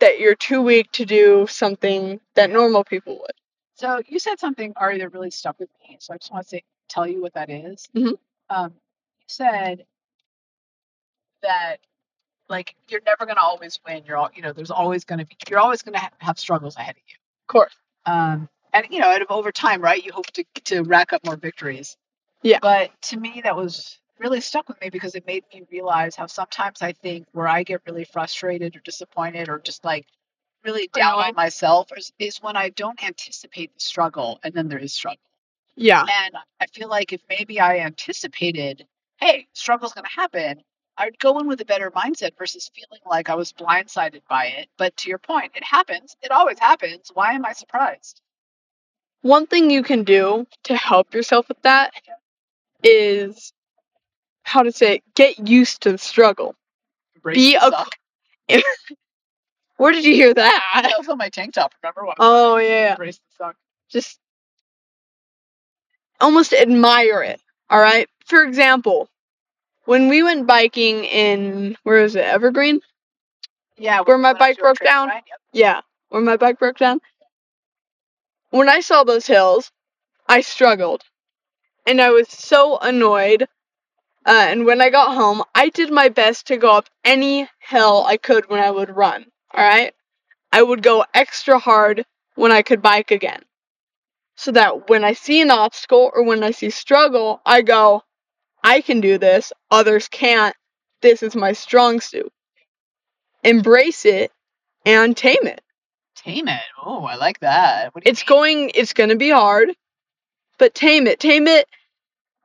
that 0.00 0.18
you're 0.18 0.34
too 0.34 0.62
weak 0.62 0.90
to 0.92 1.04
do 1.04 1.46
something 1.48 2.20
that 2.34 2.50
normal 2.50 2.84
people 2.84 3.18
would. 3.20 3.47
So 3.78 4.02
you 4.08 4.18
said 4.18 4.40
something, 4.40 4.72
Ari, 4.76 4.98
that 4.98 5.12
really 5.12 5.30
stuck 5.30 5.58
with 5.60 5.68
me. 5.88 5.98
So 6.00 6.12
I 6.12 6.18
just 6.18 6.32
want 6.32 6.44
to 6.44 6.48
say, 6.48 6.64
tell 6.88 7.06
you 7.06 7.22
what 7.22 7.34
that 7.34 7.48
is. 7.48 7.86
Mhm. 7.94 8.18
Um, 8.50 8.72
you 8.72 9.24
said 9.28 9.86
that 11.42 11.76
like 12.48 12.74
you're 12.88 13.02
never 13.06 13.24
going 13.24 13.36
to 13.36 13.42
always 13.42 13.78
win. 13.86 14.04
You're 14.04 14.16
all, 14.16 14.30
you 14.34 14.42
know, 14.42 14.52
there's 14.52 14.70
always 14.70 15.04
going 15.04 15.20
to 15.20 15.26
be, 15.26 15.36
you're 15.48 15.60
always 15.60 15.82
going 15.82 15.92
to 15.94 16.00
ha- 16.00 16.10
have 16.18 16.38
struggles 16.38 16.76
ahead 16.76 16.96
of 16.96 17.02
you. 17.06 17.16
Of 17.44 17.52
course. 17.52 17.74
Um, 18.06 18.48
and 18.72 18.86
you 18.90 18.98
know, 19.00 19.16
over 19.30 19.52
time, 19.52 19.80
right? 19.80 20.02
You 20.04 20.12
hope 20.12 20.26
to 20.32 20.44
to 20.64 20.82
rack 20.82 21.12
up 21.12 21.24
more 21.24 21.36
victories. 21.36 21.96
Yeah. 22.42 22.58
But 22.60 22.90
to 23.02 23.16
me, 23.18 23.40
that 23.44 23.56
was 23.56 23.98
really 24.18 24.40
stuck 24.40 24.68
with 24.68 24.80
me 24.80 24.90
because 24.90 25.14
it 25.14 25.26
made 25.26 25.44
me 25.54 25.64
realize 25.70 26.16
how 26.16 26.26
sometimes 26.26 26.82
I 26.82 26.92
think 26.92 27.26
where 27.32 27.46
I 27.48 27.62
get 27.62 27.82
really 27.86 28.04
frustrated 28.04 28.76
or 28.76 28.80
disappointed 28.80 29.48
or 29.48 29.58
just 29.58 29.84
like 29.84 30.06
really 30.64 30.88
down 30.92 31.18
on 31.18 31.34
myself 31.34 31.88
is, 31.96 32.12
is 32.18 32.38
when 32.38 32.56
I 32.56 32.70
don't 32.70 33.02
anticipate 33.02 33.72
the 33.74 33.80
struggle 33.80 34.40
and 34.42 34.54
then 34.54 34.68
there 34.68 34.78
is 34.78 34.92
struggle. 34.92 35.20
Yeah. 35.76 36.00
And 36.02 36.34
I 36.60 36.66
feel 36.66 36.88
like 36.88 37.12
if 37.12 37.20
maybe 37.28 37.60
I 37.60 37.78
anticipated, 37.78 38.86
hey, 39.18 39.46
struggle's 39.52 39.92
going 39.92 40.04
to 40.04 40.20
happen, 40.20 40.62
I'd 40.96 41.18
go 41.18 41.38
in 41.38 41.46
with 41.46 41.60
a 41.60 41.64
better 41.64 41.90
mindset 41.92 42.36
versus 42.36 42.70
feeling 42.74 43.00
like 43.06 43.30
I 43.30 43.36
was 43.36 43.52
blindsided 43.52 44.22
by 44.28 44.46
it. 44.46 44.68
But 44.76 44.96
to 44.98 45.08
your 45.08 45.18
point, 45.18 45.52
it 45.54 45.62
happens. 45.62 46.16
It 46.22 46.32
always 46.32 46.58
happens. 46.58 47.10
Why 47.14 47.34
am 47.34 47.44
I 47.44 47.52
surprised? 47.52 48.20
One 49.22 49.46
thing 49.46 49.70
you 49.70 49.82
can 49.82 50.02
do 50.02 50.46
to 50.64 50.76
help 50.76 51.14
yourself 51.14 51.48
with 51.48 51.62
that 51.62 51.92
is 52.82 53.52
how 54.42 54.62
to 54.62 54.72
say 54.72 54.96
it, 54.96 55.02
get 55.14 55.48
used 55.48 55.82
to 55.82 55.92
the 55.92 55.98
struggle. 55.98 56.56
Embrace 57.14 57.36
Be 57.36 57.52
the 57.52 57.86
a. 58.48 58.62
Where 59.78 59.92
did 59.92 60.04
you 60.04 60.14
hear 60.14 60.34
That 60.34 60.82
that? 60.82 60.94
was 60.98 61.08
on 61.08 61.18
my 61.18 61.30
tank 61.30 61.54
top. 61.54 61.72
Remember 61.82 62.04
what? 62.04 62.16
Oh 62.20 62.58
yeah. 62.58 62.92
Embrace 62.92 63.18
the 63.18 63.44
suck. 63.44 63.56
Just 63.90 64.18
almost 66.20 66.52
admire 66.52 67.22
it. 67.22 67.40
All 67.70 67.80
right. 67.80 68.08
For 68.26 68.42
example, 68.42 69.08
when 69.86 70.08
we 70.08 70.22
went 70.22 70.46
biking 70.46 71.04
in 71.04 71.76
where 71.84 72.02
is 72.04 72.16
it? 72.16 72.24
Evergreen? 72.24 72.80
Yeah. 73.78 74.00
Where 74.02 74.18
my 74.18 74.34
bike 74.34 74.58
broke 74.58 74.78
down? 74.84 75.08
ride, 75.08 75.22
yep. 75.28 75.40
Yeah, 75.52 75.80
where 76.10 76.22
my 76.22 76.36
bike 76.36 76.58
broke 76.58 76.78
down. 76.78 77.00
When 78.50 78.68
I 78.68 78.80
saw 78.80 79.04
those 79.04 79.26
hills, 79.26 79.70
I 80.26 80.40
struggled. 80.40 81.02
And 81.86 82.00
I 82.00 82.10
was 82.10 82.28
so 82.28 82.78
annoyed. 82.78 83.42
Uh, 84.26 84.46
and 84.50 84.66
when 84.66 84.80
I 84.82 84.90
got 84.90 85.14
home, 85.14 85.42
I 85.54 85.70
did 85.70 85.90
my 85.92 86.08
best 86.10 86.48
to 86.48 86.56
go 86.58 86.70
up 86.72 86.88
any 87.04 87.48
hill 87.60 88.04
I 88.06 88.16
could 88.18 88.48
when 88.50 88.60
I 88.60 88.70
would 88.70 88.94
run. 88.94 89.26
Alright? 89.54 89.94
I 90.52 90.62
would 90.62 90.82
go 90.82 91.04
extra 91.14 91.58
hard 91.58 92.04
when 92.34 92.52
I 92.52 92.62
could 92.62 92.82
bike 92.82 93.10
again. 93.10 93.42
So 94.36 94.52
that 94.52 94.88
when 94.88 95.04
I 95.04 95.14
see 95.14 95.40
an 95.40 95.50
obstacle 95.50 96.10
or 96.14 96.22
when 96.22 96.42
I 96.44 96.52
see 96.52 96.70
struggle, 96.70 97.40
I 97.44 97.62
go, 97.62 98.02
I 98.62 98.80
can 98.80 99.00
do 99.00 99.18
this, 99.18 99.52
others 99.70 100.08
can't. 100.08 100.54
This 101.02 101.22
is 101.22 101.34
my 101.36 101.52
strong 101.52 102.00
suit. 102.00 102.32
Embrace 103.44 104.04
it 104.04 104.30
and 104.84 105.16
tame 105.16 105.46
it. 105.46 105.60
Tame 106.16 106.48
it. 106.48 106.62
Oh, 106.84 107.04
I 107.04 107.16
like 107.16 107.40
that. 107.40 107.94
What 107.94 108.02
do 108.04 108.08
you 108.08 108.10
It's 108.10 108.20
mean? 108.22 108.26
going 108.28 108.70
it's 108.74 108.92
going 108.92 109.10
to 109.10 109.16
be 109.16 109.30
hard, 109.30 109.70
but 110.58 110.74
tame 110.74 111.06
it. 111.06 111.20
Tame 111.20 111.46
it 111.46 111.66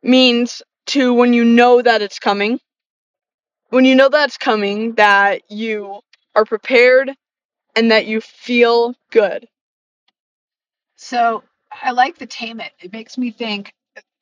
means 0.04 0.62
to 0.88 1.14
when 1.14 1.34
you 1.34 1.44
know 1.46 1.82
that 1.82 2.02
it's 2.02 2.20
coming. 2.20 2.60
When 3.70 3.86
you 3.86 3.96
know 3.96 4.10
that's 4.10 4.38
coming 4.38 4.94
that 4.94 5.42
you 5.50 6.02
are 6.36 6.46
prepared 6.46 7.12
and 7.76 7.92
that 7.92 8.06
you 8.06 8.22
feel 8.22 8.96
good. 9.12 9.48
So 10.96 11.44
I 11.82 11.92
like 11.92 12.18
the 12.18 12.26
tame 12.26 12.60
it. 12.60 12.72
It 12.80 12.94
makes 12.94 13.18
me 13.18 13.32
think 13.32 13.74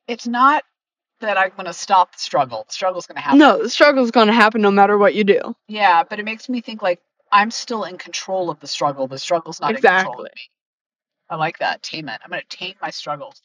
it's 0.08 0.28
not 0.28 0.64
that 1.20 1.38
I'm 1.38 1.52
going 1.52 1.66
to 1.66 1.74
stop 1.74 2.14
the 2.14 2.20
struggle. 2.20 2.66
The 2.68 2.74
struggle's 2.74 3.06
going 3.06 3.18
to 3.18 3.22
happen. 3.22 3.40
No, 3.40 3.62
the 3.62 3.70
struggle's 3.70 4.12
going 4.12 4.28
to 4.28 4.34
happen 4.34 4.62
no 4.62 4.72
matter 4.72 4.98
what 4.98 5.14
you 5.14 5.24
do. 5.24 5.56
Yeah, 5.68 6.04
but 6.04 6.20
it 6.20 6.26
makes 6.26 6.50
me 6.50 6.62
think 6.62 6.82
like 6.82 7.00
I'm 7.32 7.52
still 7.52 7.84
in 7.84 7.98
control 7.98 8.50
of 8.50 8.60
the 8.60 8.68
struggle. 8.68 9.08
The 9.08 9.20
struggle's 9.20 9.62
not 9.62 9.72
in 9.72 9.76
control 9.78 9.98
Exactly. 10.00 10.26
of 10.26 10.36
me. 10.36 10.50
I 11.30 11.36
like 11.36 11.60
that. 11.60 11.82
Tame 11.84 12.10
it. 12.10 12.20
I'm 12.24 12.30
going 12.30 12.42
to 12.48 12.58
tame 12.58 12.76
my 12.82 12.90
struggles. 12.90 13.42